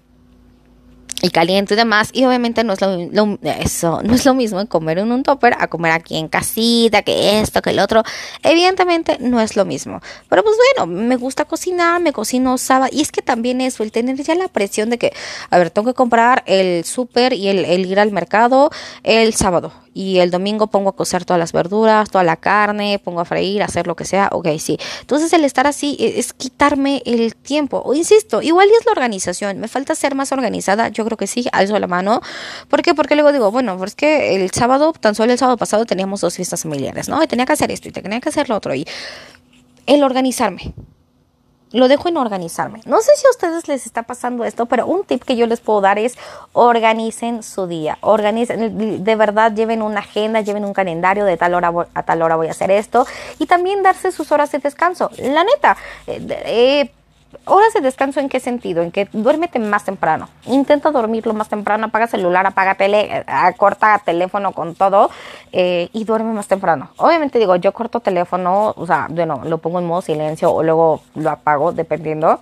y 1.22 1.30
caliente 1.30 1.74
y 1.74 1.76
demás 1.76 2.10
y 2.12 2.24
obviamente 2.24 2.62
no 2.62 2.74
es 2.74 2.80
lo, 2.80 3.38
eso 3.42 4.00
no 4.04 4.14
es 4.14 4.24
lo 4.24 4.34
mismo 4.34 4.66
comer 4.68 4.98
en 4.98 5.12
un 5.12 5.22
topper 5.22 5.54
a 5.58 5.68
comer 5.68 5.92
aquí 5.92 6.16
en 6.16 6.28
casita 6.28 7.02
que 7.02 7.40
esto 7.40 7.62
que 7.62 7.70
el 7.70 7.78
otro. 7.78 8.02
Evidentemente 8.42 9.18
no 9.20 9.40
es 9.40 9.56
lo 9.56 9.64
mismo. 9.64 10.00
Pero 10.28 10.42
pues 10.42 10.56
bueno 10.76 10.92
me 10.92 11.16
gusta 11.16 11.44
cocinar 11.44 12.00
me 12.00 12.12
cocino 12.12 12.58
sábado 12.58 12.90
y 12.92 13.00
es 13.00 13.12
que 13.12 13.22
también 13.22 13.60
eso 13.60 13.82
el 13.82 13.92
tener 13.92 14.16
ya 14.22 14.34
la 14.34 14.48
presión 14.48 14.90
de 14.90 14.98
que 14.98 15.12
a 15.50 15.58
ver 15.58 15.70
tengo 15.70 15.88
que 15.88 15.94
comprar 15.94 16.42
el 16.46 16.84
súper 16.84 17.32
y 17.32 17.48
el, 17.48 17.64
el 17.64 17.86
ir 17.86 17.98
al 17.98 18.12
mercado 18.12 18.70
el 19.02 19.34
sábado 19.34 19.72
y 19.96 20.18
el 20.18 20.30
domingo 20.30 20.66
pongo 20.66 20.90
a 20.90 20.92
cocer 20.94 21.24
todas 21.24 21.40
las 21.40 21.52
verduras, 21.52 22.10
toda 22.10 22.22
la 22.22 22.36
carne, 22.36 23.00
pongo 23.02 23.20
a 23.20 23.24
freír, 23.24 23.62
hacer 23.62 23.86
lo 23.86 23.96
que 23.96 24.04
sea, 24.04 24.28
ok, 24.30 24.46
sí. 24.58 24.76
Entonces 25.00 25.32
el 25.32 25.42
estar 25.42 25.66
así 25.66 25.96
e, 25.98 26.18
es, 26.18 26.34
quitarme 26.34 27.00
el 27.06 27.34
tiempo. 27.34 27.80
O 27.82 27.94
insisto, 27.94 28.42
igual 28.42 28.68
es 28.78 28.84
la 28.84 28.92
organización, 28.92 29.58
me 29.58 29.68
falta 29.68 29.94
ser 29.94 30.14
más 30.14 30.32
organizada, 30.32 30.88
yo 30.88 31.06
creo 31.06 31.16
que 31.16 31.26
sí, 31.26 31.46
alzo 31.50 31.78
la 31.78 31.86
mano. 31.86 32.20
¿Por 32.68 32.82
qué? 32.82 32.94
Porque 32.94 33.14
luego 33.14 33.32
digo, 33.32 33.50
bueno, 33.50 33.78
pues 33.78 33.92
es 33.92 33.96
que 33.96 34.36
el 34.36 34.50
sábado, 34.50 34.92
tan 34.92 35.14
solo 35.14 35.32
el 35.32 35.38
sábado 35.38 35.56
pasado 35.56 35.86
teníamos 35.86 36.20
dos 36.20 36.36
fiestas 36.36 36.62
familiares, 36.64 37.08
¿no? 37.08 37.22
Y 37.22 37.26
tenía 37.26 37.46
que 37.46 37.54
hacer 37.54 37.70
esto 37.70 37.88
y 37.88 37.92
tenía 37.92 38.20
que 38.20 38.28
hacer 38.28 38.50
lo 38.50 38.56
otro. 38.56 38.74
Y 38.74 38.86
el 39.86 40.04
organizarme, 40.04 40.74
lo 41.76 41.88
dejo 41.88 42.08
en 42.08 42.16
organizarme. 42.16 42.80
No 42.86 43.00
sé 43.00 43.12
si 43.16 43.26
a 43.26 43.30
ustedes 43.30 43.68
les 43.68 43.86
está 43.86 44.02
pasando 44.02 44.44
esto, 44.44 44.66
pero 44.66 44.86
un 44.86 45.04
tip 45.04 45.22
que 45.22 45.36
yo 45.36 45.46
les 45.46 45.60
puedo 45.60 45.80
dar 45.80 45.98
es 45.98 46.16
organicen 46.52 47.42
su 47.42 47.66
día. 47.66 47.98
Organicen, 48.00 49.04
de 49.04 49.16
verdad, 49.16 49.52
lleven 49.54 49.82
una 49.82 50.00
agenda, 50.00 50.40
lleven 50.40 50.64
un 50.64 50.72
calendario 50.72 51.24
de 51.24 51.36
tal 51.36 51.54
hora 51.54 51.72
a 51.94 52.02
tal 52.02 52.22
hora 52.22 52.36
voy 52.36 52.48
a 52.48 52.52
hacer 52.52 52.70
esto 52.70 53.06
y 53.38 53.46
también 53.46 53.82
darse 53.82 54.10
sus 54.10 54.32
horas 54.32 54.50
de 54.52 54.58
descanso. 54.58 55.10
La 55.18 55.44
neta, 55.44 55.76
eh, 56.06 56.26
eh 56.46 56.90
horas 57.44 57.72
de 57.74 57.80
descanso 57.80 58.20
en 58.20 58.28
qué 58.28 58.40
sentido? 58.40 58.82
En 58.82 58.90
que 58.90 59.08
duérmete 59.12 59.58
más 59.58 59.84
temprano. 59.84 60.28
Intenta 60.46 60.90
dormir 60.90 61.26
lo 61.26 61.34
más 61.34 61.48
temprano, 61.48 61.86
apaga 61.86 62.06
celular, 62.06 62.46
apaga 62.46 62.74
tele, 62.74 63.18
eh, 63.18 63.24
corta 63.56 64.00
teléfono 64.04 64.52
con 64.52 64.74
todo 64.74 65.10
eh, 65.52 65.88
y 65.92 66.04
duerme 66.04 66.32
más 66.32 66.48
temprano. 66.48 66.90
Obviamente 66.96 67.38
digo, 67.38 67.56
yo 67.56 67.72
corto 67.72 68.00
teléfono, 68.00 68.74
o 68.76 68.86
sea, 68.86 69.06
bueno, 69.10 69.42
lo 69.44 69.58
pongo 69.58 69.78
en 69.78 69.86
modo 69.86 70.02
silencio 70.02 70.52
o 70.52 70.62
luego 70.62 71.02
lo 71.14 71.30
apago 71.30 71.72
dependiendo. 71.72 72.40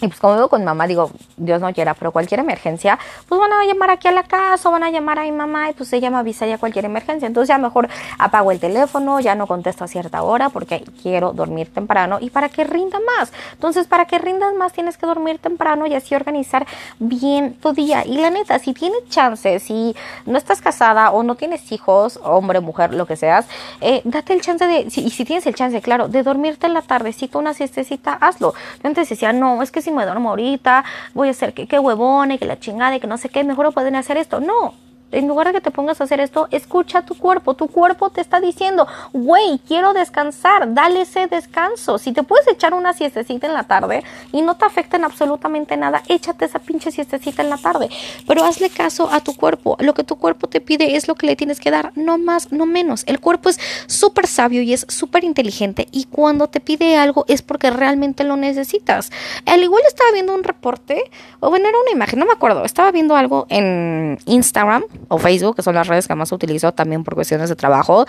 Y 0.00 0.08
pues 0.08 0.20
como 0.20 0.34
vivo 0.34 0.48
con 0.48 0.64
mamá, 0.64 0.86
digo, 0.86 1.10
Dios 1.36 1.60
no 1.60 1.72
quiera, 1.72 1.94
pero 1.94 2.12
cualquier 2.12 2.40
emergencia, 2.40 2.98
pues 3.28 3.40
van 3.40 3.52
a 3.52 3.64
llamar 3.64 3.90
aquí 3.90 4.06
a 4.08 4.12
la 4.12 4.22
casa 4.22 4.68
o 4.68 4.72
van 4.72 4.84
a 4.84 4.90
llamar 4.90 5.18
a 5.18 5.22
mi 5.22 5.32
mamá 5.32 5.70
y 5.70 5.72
pues 5.72 5.92
ella 5.92 6.10
me 6.10 6.18
avisa 6.18 6.46
ya 6.46 6.58
cualquier 6.58 6.84
emergencia. 6.84 7.26
Entonces 7.26 7.48
ya 7.48 7.58
mejor 7.58 7.88
apago 8.18 8.52
el 8.52 8.60
teléfono, 8.60 9.18
ya 9.20 9.34
no 9.34 9.46
contesto 9.46 9.84
a 9.84 9.88
cierta 9.88 10.22
hora 10.22 10.50
porque 10.50 10.84
quiero 11.02 11.32
dormir 11.32 11.72
temprano 11.72 12.18
y 12.20 12.30
para 12.30 12.48
que 12.48 12.64
rinda 12.64 12.98
más. 13.18 13.32
Entonces 13.52 13.86
para 13.86 14.04
que 14.06 14.18
rindas 14.18 14.54
más 14.54 14.72
tienes 14.72 14.96
que 14.96 15.06
dormir 15.06 15.38
temprano 15.38 15.86
y 15.86 15.94
así 15.94 16.14
organizar 16.14 16.66
bien 16.98 17.54
tu 17.54 17.72
día. 17.72 18.04
Y 18.06 18.18
la 18.18 18.30
neta, 18.30 18.58
si 18.58 18.74
tienes 18.74 19.08
chance, 19.08 19.58
si 19.58 19.96
no 20.26 20.38
estás 20.38 20.60
casada 20.60 21.10
o 21.10 21.22
no 21.22 21.34
tienes 21.34 21.72
hijos, 21.72 22.20
hombre, 22.22 22.60
mujer, 22.60 22.94
lo 22.94 23.06
que 23.06 23.16
seas, 23.16 23.46
eh, 23.80 24.00
date 24.04 24.32
el 24.32 24.40
chance 24.40 24.64
de, 24.64 24.80
y 24.82 25.10
si 25.10 25.24
tienes 25.24 25.46
el 25.46 25.54
chance, 25.54 25.80
claro, 25.80 26.08
de 26.08 26.22
dormirte 26.22 26.66
en 26.66 26.74
la 26.74 26.82
tardecita, 26.82 27.38
una 27.38 27.54
siestecita, 27.54 28.14
hazlo. 28.14 28.54
Yo 28.82 28.88
antes 28.88 29.08
decía, 29.08 29.32
no, 29.32 29.62
es 29.62 29.70
que 29.70 29.82
si 29.82 29.87
me 29.94 30.04
duermo 30.04 30.30
ahorita, 30.30 30.84
voy 31.14 31.28
a 31.28 31.30
hacer 31.32 31.54
que 31.54 31.66
qué 31.66 31.78
huevón 31.78 32.32
y 32.32 32.38
que 32.38 32.46
la 32.46 32.58
chingada 32.58 32.98
que 32.98 33.06
no 33.06 33.18
sé 33.18 33.28
qué, 33.28 33.44
mejor 33.44 33.72
pueden 33.72 33.96
hacer 33.96 34.16
esto. 34.16 34.40
No, 34.40 34.74
en 35.12 35.28
lugar 35.28 35.48
de 35.48 35.52
que 35.54 35.60
te 35.60 35.70
pongas 35.70 36.00
a 36.00 36.04
hacer 36.04 36.20
esto, 36.20 36.48
escucha 36.50 37.02
tu 37.02 37.14
cuerpo. 37.14 37.54
Tu 37.54 37.68
cuerpo 37.68 38.10
te 38.10 38.20
está 38.20 38.40
diciendo, 38.40 38.86
güey, 39.12 39.60
quiero 39.66 39.92
descansar, 39.92 40.74
dale 40.74 41.02
ese 41.02 41.26
descanso. 41.26 41.98
Si 41.98 42.12
te 42.12 42.22
puedes 42.22 42.46
echar 42.48 42.74
una 42.74 42.92
siestecita 42.92 43.46
en 43.46 43.54
la 43.54 43.64
tarde 43.64 44.04
y 44.32 44.42
no 44.42 44.56
te 44.56 44.64
afecta 44.64 44.96
en 44.96 45.04
absolutamente 45.04 45.76
nada, 45.76 46.02
échate 46.08 46.44
esa 46.44 46.58
pinche 46.58 46.90
siestecita 46.90 47.42
en 47.42 47.50
la 47.50 47.58
tarde. 47.58 47.88
Pero 48.26 48.44
hazle 48.44 48.70
caso 48.70 49.08
a 49.10 49.20
tu 49.20 49.34
cuerpo. 49.34 49.76
Lo 49.80 49.94
que 49.94 50.04
tu 50.04 50.16
cuerpo 50.16 50.48
te 50.48 50.60
pide 50.60 50.96
es 50.96 51.08
lo 51.08 51.14
que 51.14 51.26
le 51.26 51.36
tienes 51.36 51.60
que 51.60 51.70
dar, 51.70 51.92
no 51.94 52.18
más, 52.18 52.52
no 52.52 52.66
menos. 52.66 53.04
El 53.06 53.20
cuerpo 53.20 53.48
es 53.48 53.58
súper 53.86 54.26
sabio 54.26 54.62
y 54.62 54.72
es 54.72 54.86
súper 54.88 55.24
inteligente 55.24 55.88
y 55.92 56.04
cuando 56.04 56.48
te 56.48 56.60
pide 56.60 56.96
algo 56.96 57.24
es 57.28 57.42
porque 57.42 57.70
realmente 57.70 58.24
lo 58.24 58.36
necesitas. 58.36 59.10
Al 59.46 59.62
igual 59.62 59.82
estaba 59.86 60.10
viendo 60.12 60.34
un 60.34 60.44
reporte, 60.44 61.02
o 61.40 61.50
bueno, 61.50 61.68
era 61.68 61.78
una 61.78 61.90
imagen, 61.92 62.18
no 62.18 62.26
me 62.26 62.32
acuerdo, 62.32 62.64
estaba 62.64 62.90
viendo 62.90 63.16
algo 63.16 63.46
en 63.48 64.18
Instagram 64.26 64.84
o 65.08 65.18
Facebook, 65.18 65.56
que 65.56 65.62
son 65.62 65.74
las 65.74 65.86
redes 65.86 66.08
que 66.08 66.14
más 66.14 66.32
utilizo 66.32 66.72
también 66.72 67.04
por 67.04 67.14
cuestiones 67.14 67.48
de 67.48 67.56
trabajo, 67.56 68.06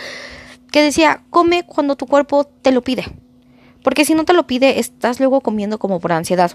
que 0.72 0.82
decía, 0.82 1.22
come 1.30 1.64
cuando 1.66 1.96
tu 1.96 2.08
cuerpo 2.08 2.46
te 2.46 2.72
lo 2.72 2.82
pide. 2.82 3.06
Porque 3.84 4.06
si 4.06 4.16
no 4.16 4.26
te 4.26 4.34
lo 4.34 4.46
pide, 4.48 4.80
estás 4.80 5.20
luego 5.20 5.42
comiendo 5.42 5.80
como 5.80 6.00
por 6.00 6.12
ansiedad 6.12 6.52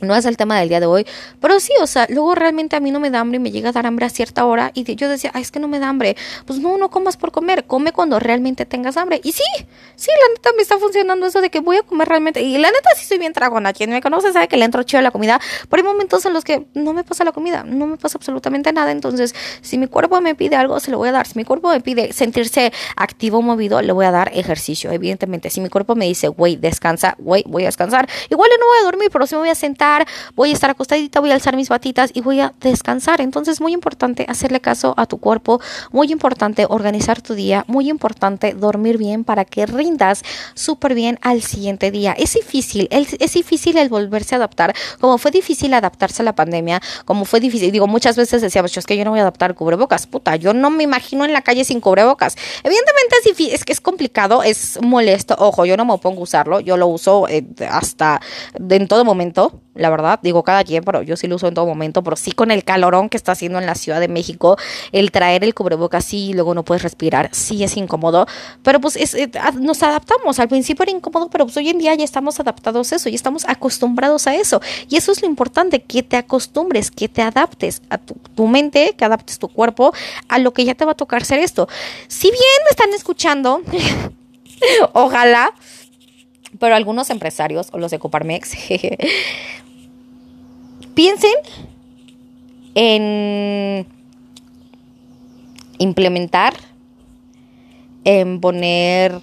no 0.00 0.14
es 0.14 0.24
el 0.24 0.36
tema 0.36 0.58
del 0.58 0.68
día 0.68 0.80
de 0.80 0.86
hoy, 0.86 1.06
pero 1.40 1.58
sí, 1.60 1.72
o 1.80 1.86
sea, 1.86 2.06
luego 2.08 2.34
realmente 2.34 2.76
a 2.76 2.80
mí 2.80 2.90
no 2.90 3.00
me 3.00 3.10
da 3.10 3.20
hambre 3.20 3.36
y 3.36 3.40
me 3.40 3.50
llega 3.50 3.70
a 3.70 3.72
dar 3.72 3.86
hambre 3.86 4.06
a 4.06 4.10
cierta 4.10 4.44
hora 4.44 4.70
y 4.74 4.84
yo 4.96 5.08
decía, 5.08 5.30
ay, 5.34 5.42
es 5.42 5.50
que 5.50 5.60
no 5.60 5.68
me 5.68 5.78
da 5.78 5.88
hambre. 5.88 6.16
Pues 6.46 6.58
no, 6.58 6.78
no 6.78 6.90
comas 6.90 7.16
por 7.16 7.32
comer, 7.32 7.64
come 7.64 7.92
cuando 7.92 8.18
realmente 8.18 8.66
tengas 8.66 8.96
hambre. 8.96 9.20
Y 9.24 9.32
sí, 9.32 9.42
sí, 9.96 10.10
la 10.10 10.34
neta 10.34 10.50
me 10.56 10.62
está 10.62 10.78
funcionando 10.78 11.26
eso 11.26 11.40
de 11.40 11.50
que 11.50 11.60
voy 11.60 11.78
a 11.78 11.82
comer 11.82 12.08
realmente. 12.08 12.42
Y 12.42 12.58
la 12.58 12.70
neta 12.70 12.90
sí 12.96 13.06
soy 13.06 13.18
bien 13.18 13.32
tragona. 13.32 13.72
Quien 13.72 13.90
me 13.90 14.00
conoce 14.00 14.32
sabe 14.32 14.48
que 14.48 14.56
le 14.56 14.64
entro 14.64 14.82
chido 14.82 15.00
a 15.00 15.02
la 15.02 15.10
comida, 15.10 15.40
pero 15.68 15.82
hay 15.82 15.88
momentos 15.88 16.24
en 16.26 16.32
los 16.32 16.44
que 16.44 16.66
no 16.74 16.92
me 16.92 17.04
pasa 17.04 17.24
la 17.24 17.32
comida, 17.32 17.64
no 17.64 17.86
me 17.86 17.96
pasa 17.96 18.18
absolutamente 18.18 18.72
nada. 18.72 18.90
Entonces, 18.92 19.34
si 19.60 19.78
mi 19.78 19.86
cuerpo 19.86 20.20
me 20.20 20.34
pide 20.34 20.56
algo, 20.56 20.80
se 20.80 20.90
lo 20.90 20.98
voy 20.98 21.08
a 21.08 21.12
dar. 21.12 21.26
Si 21.26 21.34
mi 21.36 21.44
cuerpo 21.44 21.70
me 21.70 21.80
pide 21.80 22.12
sentirse 22.12 22.72
activo, 22.96 23.42
movido, 23.42 23.82
le 23.82 23.92
voy 23.92 24.06
a 24.06 24.10
dar 24.10 24.30
ejercicio, 24.34 24.90
evidentemente. 24.92 25.50
Si 25.50 25.60
mi 25.60 25.68
cuerpo 25.68 25.94
me 25.94 26.06
dice, 26.06 26.28
güey, 26.28 26.56
descansa, 26.56 27.16
güey, 27.18 27.44
voy 27.46 27.64
a 27.64 27.66
descansar. 27.66 28.08
Igual 28.30 28.50
no 28.58 28.66
voy 28.66 28.78
a 28.80 28.84
dormir, 28.84 29.08
pero 29.12 29.26
sí 29.26 29.34
me 29.34 29.40
voy 29.40 29.50
a 29.50 29.54
sentar 29.54 29.87
voy 30.34 30.50
a 30.50 30.52
estar 30.52 30.70
acostadita, 30.70 31.20
voy 31.20 31.30
a 31.30 31.34
alzar 31.34 31.56
mis 31.56 31.68
batitas 31.68 32.10
y 32.14 32.20
voy 32.20 32.40
a 32.40 32.52
descansar. 32.60 33.20
Entonces, 33.20 33.60
muy 33.60 33.72
importante 33.72 34.26
hacerle 34.28 34.60
caso 34.60 34.94
a 34.96 35.06
tu 35.06 35.18
cuerpo, 35.18 35.60
muy 35.92 36.12
importante 36.12 36.66
organizar 36.68 37.20
tu 37.22 37.34
día, 37.34 37.64
muy 37.66 37.88
importante 37.88 38.54
dormir 38.54 38.98
bien 38.98 39.24
para 39.24 39.44
que 39.44 39.66
rindas 39.66 40.22
súper 40.54 40.94
bien 40.94 41.18
al 41.22 41.42
siguiente 41.42 41.90
día. 41.90 42.12
Es 42.12 42.34
difícil, 42.34 42.88
es, 42.90 43.32
difícil 43.32 43.76
el 43.78 43.88
volverse 43.88 44.34
a 44.34 44.38
adaptar, 44.38 44.74
como 45.00 45.18
fue 45.18 45.30
difícil 45.30 45.74
adaptarse 45.74 46.22
a 46.22 46.24
la 46.24 46.34
pandemia, 46.34 46.80
como 47.04 47.24
fue 47.24 47.40
difícil, 47.40 47.70
digo, 47.72 47.86
muchas 47.86 48.16
veces 48.16 48.42
decíamos, 48.42 48.76
es 48.76 48.86
que 48.86 48.96
yo 48.96 49.04
no 49.04 49.10
voy 49.10 49.20
a 49.20 49.22
adaptar 49.22 49.54
cubrebocas, 49.54 50.06
puta, 50.06 50.36
yo 50.36 50.52
no 50.54 50.70
me 50.70 50.84
imagino 50.84 51.24
en 51.24 51.32
la 51.32 51.42
calle 51.42 51.64
sin 51.64 51.80
cubrebocas. 51.80 52.36
Evidentemente 52.62 53.16
es 53.18 53.24
difícil, 53.24 53.54
es 53.54 53.64
que 53.64 53.72
es 53.72 53.80
complicado, 53.80 54.42
es 54.42 54.78
molesto, 54.82 55.34
ojo, 55.38 55.64
yo 55.64 55.76
no 55.76 55.84
me 55.84 55.92
opongo 55.94 56.20
a 56.20 56.24
usarlo, 56.24 56.60
yo 56.60 56.76
lo 56.76 56.86
uso 56.86 57.28
eh, 57.28 57.44
hasta 57.70 58.20
en 58.58 58.88
todo 58.88 59.04
momento, 59.04 59.60
la 59.78 59.90
verdad. 59.90 60.18
Digo, 60.22 60.42
cada 60.42 60.64
quien, 60.64 60.84
pero 60.84 61.02
yo 61.02 61.16
sí 61.16 61.26
lo 61.26 61.36
uso 61.36 61.48
en 61.48 61.54
todo 61.54 61.66
momento, 61.66 62.02
pero 62.02 62.16
sí 62.16 62.32
con 62.32 62.50
el 62.50 62.64
calorón 62.64 63.08
que 63.08 63.16
está 63.16 63.32
haciendo 63.32 63.58
en 63.58 63.66
la 63.66 63.74
Ciudad 63.74 64.00
de 64.00 64.08
México, 64.08 64.56
el 64.92 65.10
traer 65.10 65.44
el 65.44 65.54
cubrebocas 65.54 66.04
sí, 66.04 66.32
luego 66.34 66.54
no 66.54 66.64
puedes 66.64 66.82
respirar, 66.82 67.30
sí 67.32 67.62
es 67.64 67.76
incómodo, 67.76 68.26
pero 68.62 68.80
pues 68.80 68.96
es, 68.96 69.14
eh, 69.14 69.30
nos 69.60 69.82
adaptamos. 69.82 70.38
Al 70.38 70.48
principio 70.48 70.82
era 70.82 70.92
incómodo, 70.92 71.28
pero 71.30 71.46
pues 71.46 71.56
hoy 71.56 71.68
en 71.68 71.78
día 71.78 71.94
ya 71.94 72.04
estamos 72.04 72.40
adaptados 72.40 72.92
a 72.92 72.96
eso, 72.96 73.08
ya 73.08 73.16
estamos 73.16 73.44
acostumbrados 73.48 74.26
a 74.26 74.34
eso. 74.34 74.60
Y 74.88 74.96
eso 74.96 75.12
es 75.12 75.22
lo 75.22 75.28
importante, 75.28 75.82
que 75.82 76.02
te 76.02 76.16
acostumbres, 76.16 76.90
que 76.90 77.08
te 77.08 77.22
adaptes 77.22 77.82
a 77.90 77.98
tu, 77.98 78.46
mente, 78.46 78.94
que 78.96 79.04
adaptes 79.04 79.38
tu 79.38 79.48
cuerpo 79.48 79.92
a 80.28 80.38
lo 80.38 80.52
que 80.52 80.64
ya 80.64 80.74
te 80.74 80.84
va 80.84 80.92
a 80.92 80.96
tocar 80.96 81.24
ser 81.24 81.38
esto. 81.40 81.68
Si 82.08 82.28
bien 82.28 82.58
me 82.64 82.70
están 82.70 82.90
escuchando, 82.94 83.62
ojalá 84.92 85.52
Pero 86.58 86.74
algunos 86.74 87.10
empresarios, 87.10 87.68
o 87.72 87.78
los 87.78 87.90
de 87.90 87.98
Coparmex, 87.98 88.52
piensen 90.98 91.30
en 92.74 93.86
implementar, 95.78 96.54
en 98.02 98.40
poner 98.40 99.20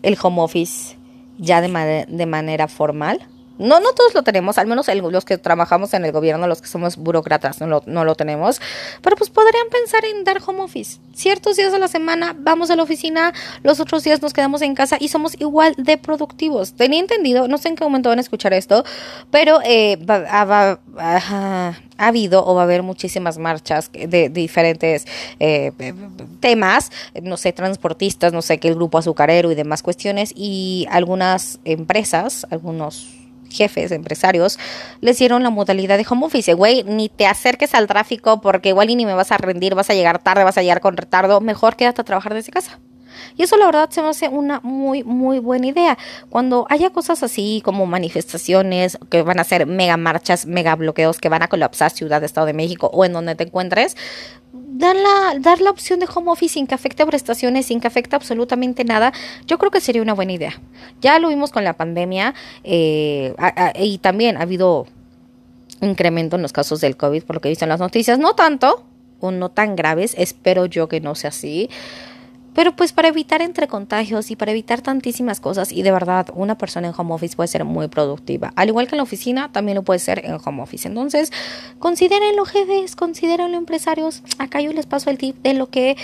el 0.00 0.16
home 0.22 0.40
office 0.40 0.96
ya 1.36 1.60
de, 1.60 2.26
manera 2.26 2.66
formal 2.66 3.20
no, 3.58 3.80
no 3.80 3.92
todos 3.92 4.14
lo 4.14 4.22
tenemos, 4.22 4.58
al 4.58 4.66
menos 4.66 4.88
los 4.88 5.24
que 5.24 5.38
trabajamos 5.38 5.94
en 5.94 6.04
el 6.04 6.12
gobierno, 6.12 6.46
los 6.46 6.60
que 6.60 6.68
somos 6.68 6.96
burócratas, 6.96 7.60
no 7.60 7.66
lo, 7.66 7.82
no 7.86 8.04
lo 8.04 8.14
tenemos. 8.14 8.60
Pero 9.00 9.16
pues 9.16 9.30
podrían 9.30 9.68
pensar 9.70 10.04
en 10.04 10.24
dar 10.24 10.40
home 10.44 10.60
office. 10.60 10.98
Ciertos 11.14 11.56
días 11.56 11.72
de 11.72 11.78
la 11.78 11.88
semana 11.88 12.34
vamos 12.36 12.70
a 12.70 12.76
la 12.76 12.82
oficina, 12.82 13.32
los 13.62 13.80
otros 13.80 14.02
días 14.02 14.20
nos 14.22 14.32
quedamos 14.32 14.62
en 14.62 14.74
casa 14.74 14.96
y 14.98 15.08
somos 15.08 15.40
igual 15.40 15.74
de 15.76 15.98
productivos. 15.98 16.74
Tenía 16.74 17.00
entendido, 17.00 17.46
no 17.46 17.58
sé 17.58 17.68
en 17.68 17.76
qué 17.76 17.84
momento 17.84 18.08
van 18.08 18.18
a 18.18 18.22
escuchar 18.22 18.52
esto, 18.52 18.84
pero 19.30 19.60
eh, 19.64 19.98
ha, 20.08 20.78
habido 21.96 22.44
o 22.44 22.54
va 22.54 22.62
a 22.62 22.64
haber 22.64 22.82
muchísimas 22.82 23.38
marchas 23.38 23.90
de, 23.92 24.28
diferentes 24.28 25.06
eh, 25.38 25.70
temas, 26.40 26.90
no 27.22 27.36
sé, 27.36 27.52
transportistas, 27.52 28.32
no 28.32 28.42
sé, 28.42 28.58
que 28.58 28.68
el 28.68 28.74
grupo 28.74 28.98
azucarero 28.98 29.52
y 29.52 29.54
demás 29.54 29.82
cuestiones 29.82 30.32
y 30.34 30.86
algunas 30.90 31.60
empresas, 31.64 32.46
algunos 32.50 33.23
jefes, 33.54 33.92
empresarios, 33.92 34.58
les 35.00 35.18
dieron 35.18 35.42
la 35.42 35.50
modalidad 35.50 35.96
de 35.96 36.06
home 36.08 36.26
office. 36.26 36.52
Güey, 36.54 36.84
ni 36.84 37.08
te 37.08 37.26
acerques 37.26 37.74
al 37.74 37.86
tráfico 37.86 38.40
porque 38.40 38.70
igual 38.70 38.90
y 38.90 38.96
ni 38.96 39.06
me 39.06 39.14
vas 39.14 39.32
a 39.32 39.38
rendir, 39.38 39.74
vas 39.74 39.90
a 39.90 39.94
llegar 39.94 40.22
tarde, 40.22 40.44
vas 40.44 40.58
a 40.58 40.62
llegar 40.62 40.80
con 40.80 40.96
retardo. 40.96 41.40
Mejor 41.40 41.76
quédate 41.76 42.00
a 42.02 42.04
trabajar 42.04 42.34
desde 42.34 42.52
casa. 42.52 42.78
Y 43.36 43.42
eso 43.42 43.56
la 43.56 43.66
verdad 43.66 43.90
se 43.90 44.02
me 44.02 44.08
hace 44.08 44.28
una 44.28 44.60
muy, 44.62 45.02
muy 45.02 45.38
buena 45.38 45.66
idea. 45.66 45.98
Cuando 46.30 46.66
haya 46.68 46.90
cosas 46.90 47.22
así 47.22 47.62
como 47.64 47.86
manifestaciones, 47.86 48.98
que 49.10 49.22
van 49.22 49.40
a 49.40 49.44
ser 49.44 49.66
mega 49.66 49.96
marchas, 49.96 50.46
mega 50.46 50.74
bloqueos, 50.76 51.18
que 51.18 51.28
van 51.28 51.42
a 51.42 51.48
colapsar 51.48 51.90
Ciudad 51.90 52.20
de 52.20 52.26
Estado 52.26 52.46
de 52.46 52.54
México 52.54 52.90
o 52.92 53.04
en 53.04 53.12
donde 53.12 53.34
te 53.34 53.44
encuentres, 53.44 53.96
dar 54.74 54.96
la, 54.96 55.38
dar 55.38 55.60
la 55.60 55.70
opción 55.70 56.00
de 56.00 56.08
home 56.12 56.32
office 56.32 56.54
sin 56.54 56.66
que 56.66 56.74
afecte 56.74 57.06
prestaciones, 57.06 57.66
sin 57.66 57.80
que 57.80 57.86
afecte 57.86 58.16
absolutamente 58.16 58.84
nada, 58.84 59.12
yo 59.46 59.56
creo 59.56 59.70
que 59.70 59.80
sería 59.80 60.02
una 60.02 60.14
buena 60.14 60.32
idea. 60.32 60.60
Ya 61.00 61.18
lo 61.20 61.28
vimos 61.28 61.52
con 61.52 61.62
la 61.62 61.74
pandemia 61.74 62.34
eh, 62.64 63.34
y 63.78 63.98
también 63.98 64.36
ha 64.36 64.42
habido 64.42 64.86
incremento 65.80 66.36
en 66.36 66.42
los 66.42 66.52
casos 66.52 66.80
del 66.80 66.96
COVID, 66.96 67.22
por 67.22 67.36
lo 67.36 67.40
que 67.40 67.48
dicen 67.48 67.68
las 67.68 67.78
noticias, 67.78 68.18
no 68.18 68.34
tanto 68.34 68.84
o 69.20 69.30
no 69.30 69.48
tan 69.48 69.76
graves, 69.76 70.14
espero 70.18 70.66
yo 70.66 70.88
que 70.88 71.00
no 71.00 71.14
sea 71.14 71.28
así. 71.28 71.70
Pero 72.54 72.76
pues 72.76 72.92
para 72.92 73.08
evitar 73.08 73.42
entre 73.42 73.68
contagios 73.68 74.30
y 74.30 74.36
para 74.36 74.52
evitar 74.52 74.80
tantísimas 74.80 75.40
cosas 75.40 75.72
y 75.72 75.82
de 75.82 75.90
verdad 75.90 76.28
una 76.34 76.56
persona 76.56 76.88
en 76.88 76.94
home 76.96 77.14
office 77.14 77.36
puede 77.36 77.48
ser 77.48 77.64
muy 77.64 77.88
productiva. 77.88 78.52
Al 78.56 78.68
igual 78.68 78.86
que 78.86 78.94
en 78.94 78.98
la 78.98 79.02
oficina, 79.02 79.50
también 79.52 79.76
lo 79.76 79.82
puede 79.82 79.98
ser 79.98 80.24
en 80.24 80.38
home 80.44 80.62
office. 80.62 80.86
Entonces, 80.86 81.32
considérenlo 81.78 82.44
jefes, 82.44 82.96
considérenlo 82.96 83.56
empresarios. 83.56 84.22
Acá 84.38 84.60
yo 84.60 84.72
les 84.72 84.86
paso 84.86 85.10
el 85.10 85.18
tip 85.18 85.36
de 85.42 85.54
lo 85.54 85.68
que 85.68 85.96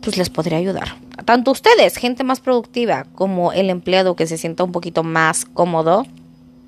pues 0.00 0.16
les 0.16 0.30
podría 0.30 0.58
ayudar. 0.58 0.94
Tanto 1.24 1.50
ustedes, 1.50 1.96
gente 1.96 2.22
más 2.22 2.38
productiva, 2.38 3.06
como 3.16 3.52
el 3.52 3.70
empleado 3.70 4.14
que 4.14 4.28
se 4.28 4.38
sienta 4.38 4.62
un 4.62 4.70
poquito 4.70 5.02
más 5.02 5.44
cómodo, 5.44 6.06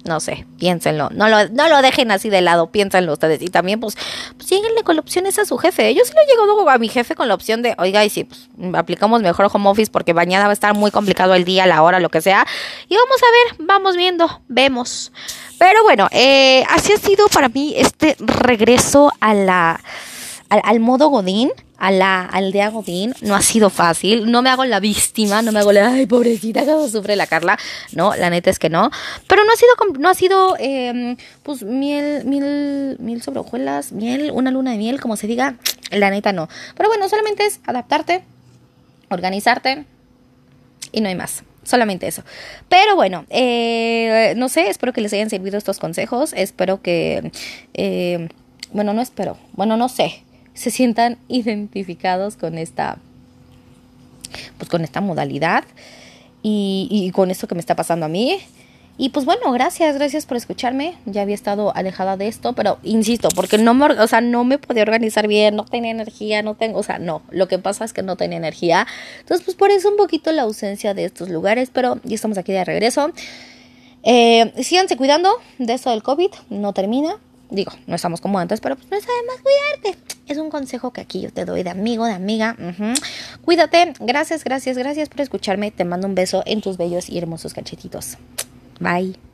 no 0.04 0.20
sé, 0.20 0.46
piénsenlo. 0.58 1.10
No 1.12 1.28
lo, 1.28 1.48
no 1.48 1.68
lo 1.68 1.82
dejen 1.82 2.10
así 2.10 2.30
de 2.30 2.40
lado, 2.40 2.70
piénsenlo 2.70 3.12
ustedes. 3.12 3.42
Y 3.42 3.48
también, 3.48 3.80
pues, 3.80 3.96
pues 4.36 4.50
con 4.84 4.98
opciones 4.98 5.38
a 5.38 5.44
su 5.44 5.58
jefe. 5.58 5.94
Yo 5.94 6.02
sí 6.04 6.12
le 6.14 6.22
he 6.22 6.26
llegado 6.26 6.68
a 6.68 6.78
mi 6.78 6.88
jefe 6.88 7.14
con 7.14 7.28
la 7.28 7.34
opción 7.34 7.62
de, 7.62 7.74
oiga, 7.78 8.04
y 8.04 8.10
si 8.10 8.24
pues, 8.24 8.48
aplicamos 8.74 9.22
mejor 9.22 9.48
home 9.52 9.68
office 9.68 9.90
porque 9.90 10.14
mañana 10.14 10.44
va 10.44 10.50
a 10.50 10.54
estar 10.54 10.74
muy 10.74 10.90
complicado 10.90 11.34
el 11.34 11.44
día, 11.44 11.66
la 11.66 11.82
hora, 11.82 12.00
lo 12.00 12.08
que 12.08 12.20
sea. 12.20 12.46
Y 12.88 12.96
vamos 12.96 13.20
a 13.22 13.56
ver, 13.56 13.66
vamos 13.66 13.96
viendo, 13.96 14.42
vemos. 14.48 15.12
Pero 15.58 15.82
bueno, 15.82 16.08
eh, 16.12 16.64
así 16.70 16.92
ha 16.92 16.98
sido 16.98 17.26
para 17.28 17.48
mí 17.48 17.74
este 17.76 18.16
regreso 18.18 19.12
a 19.20 19.34
la, 19.34 19.80
al 20.48 20.80
modo 20.80 21.08
Godín 21.08 21.50
a 21.78 21.92
la 21.92 22.24
aldea 22.24 22.70
Godín. 22.70 23.14
No 23.22 23.36
ha 23.36 23.42
sido 23.42 23.70
fácil. 23.70 24.30
No 24.30 24.42
me 24.42 24.50
hago 24.50 24.64
la 24.64 24.80
víctima, 24.80 25.42
no 25.42 25.52
me 25.52 25.60
hago 25.60 25.72
la, 25.72 25.88
ay, 25.88 26.06
pobrecita, 26.06 26.64
cómo 26.64 26.88
sufre 26.88 27.16
la 27.16 27.26
Carla. 27.26 27.56
No, 27.92 28.14
la 28.16 28.30
neta 28.30 28.50
es 28.50 28.58
que 28.58 28.68
no. 28.68 28.90
Pero 29.26 29.44
no 29.44 29.52
ha 29.52 29.56
sido, 29.56 29.98
no 29.98 30.08
ha 30.08 30.14
sido, 30.14 30.56
eh, 30.58 31.16
pues, 31.42 31.62
miel, 31.62 32.24
miel, 32.24 32.96
miel 32.98 33.22
sobre 33.22 33.40
hojuelas, 33.40 33.92
miel, 33.92 34.30
una 34.32 34.50
luna 34.50 34.72
de 34.72 34.78
miel, 34.78 35.00
como 35.00 35.16
se 35.16 35.26
diga. 35.26 35.56
La 35.90 36.10
neta 36.10 36.32
no. 36.32 36.48
Pero 36.76 36.88
bueno, 36.88 37.08
solamente 37.08 37.46
es 37.46 37.60
adaptarte, 37.64 38.24
organizarte 39.08 39.84
y 40.92 41.00
no 41.00 41.08
hay 41.08 41.14
más 41.14 41.44
solamente 41.64 42.06
eso. 42.06 42.22
Pero 42.70 42.96
bueno, 42.96 43.26
eh, 43.28 44.32
no 44.38 44.48
sé, 44.48 44.70
espero 44.70 44.94
que 44.94 45.02
les 45.02 45.12
hayan 45.12 45.28
servido 45.28 45.58
estos 45.58 45.78
consejos. 45.78 46.32
Espero 46.34 46.80
que, 46.80 47.30
eh, 47.74 48.28
bueno, 48.72 48.94
no 48.94 49.02
espero, 49.02 49.36
bueno, 49.52 49.76
no 49.76 49.90
sé 49.90 50.24
se 50.58 50.72
sientan 50.72 51.18
identificados 51.28 52.36
con 52.36 52.58
esta, 52.58 52.98
pues 54.58 54.68
con 54.68 54.82
esta 54.82 55.00
modalidad 55.00 55.62
y, 56.42 57.10
con 57.14 57.30
esto 57.30 57.46
que 57.46 57.54
me 57.54 57.60
está 57.60 57.76
pasando 57.76 58.06
a 58.06 58.08
mí. 58.08 58.38
Y 59.00 59.10
pues 59.10 59.24
bueno, 59.24 59.52
gracias, 59.52 59.94
gracias 59.94 60.26
por 60.26 60.36
escucharme. 60.36 60.96
Ya 61.04 61.22
había 61.22 61.36
estado 61.36 61.72
alejada 61.76 62.16
de 62.16 62.26
esto, 62.26 62.54
pero 62.54 62.78
insisto, 62.82 63.28
porque 63.36 63.56
no 63.56 63.72
me, 63.72 63.84
o 63.84 64.08
sea, 64.08 64.20
no 64.20 64.42
me 64.42 64.58
podía 64.58 64.82
organizar 64.82 65.28
bien, 65.28 65.54
no 65.54 65.64
tenía 65.64 65.92
energía, 65.92 66.42
no 66.42 66.56
tengo, 66.56 66.80
o 66.80 66.82
sea, 66.82 66.98
no, 66.98 67.22
lo 67.30 67.46
que 67.46 67.60
pasa 67.60 67.84
es 67.84 67.92
que 67.92 68.02
no 68.02 68.16
tenía 68.16 68.38
energía. 68.38 68.88
Entonces, 69.20 69.44
pues 69.44 69.56
por 69.56 69.70
eso 69.70 69.88
un 69.88 69.96
poquito 69.96 70.32
la 70.32 70.42
ausencia 70.42 70.92
de 70.94 71.04
estos 71.04 71.28
lugares, 71.28 71.70
pero 71.72 72.00
ya 72.02 72.16
estamos 72.16 72.36
aquí 72.36 72.50
de 72.50 72.64
regreso. 72.64 73.12
Eh, 74.02 74.52
síganse 74.64 74.96
cuidando 74.96 75.30
de 75.58 75.74
esto 75.74 75.90
del 75.90 76.02
COVID, 76.02 76.30
no 76.50 76.72
termina. 76.72 77.16
Digo, 77.50 77.70
no 77.86 77.94
estamos 77.94 78.20
como 78.20 78.40
antes, 78.40 78.60
pero 78.60 78.74
pues 78.74 78.90
no 78.90 78.96
está 78.96 79.12
de 79.12 79.26
más 79.26 79.36
cuidarte. 79.40 80.17
Es 80.28 80.36
un 80.38 80.50
consejo 80.50 80.92
que 80.92 81.00
aquí 81.00 81.20
yo 81.20 81.32
te 81.32 81.44
doy 81.44 81.62
de 81.62 81.70
amigo, 81.70 82.04
de 82.04 82.12
amiga. 82.12 82.56
Cuídate. 83.42 83.94
Gracias, 83.98 84.44
gracias, 84.44 84.76
gracias 84.76 85.08
por 85.08 85.22
escucharme. 85.22 85.70
Te 85.70 85.84
mando 85.84 86.06
un 86.06 86.14
beso 86.14 86.42
en 86.46 86.60
tus 86.60 86.76
bellos 86.76 87.08
y 87.08 87.18
hermosos 87.18 87.54
cachetitos. 87.54 88.18
Bye. 88.78 89.27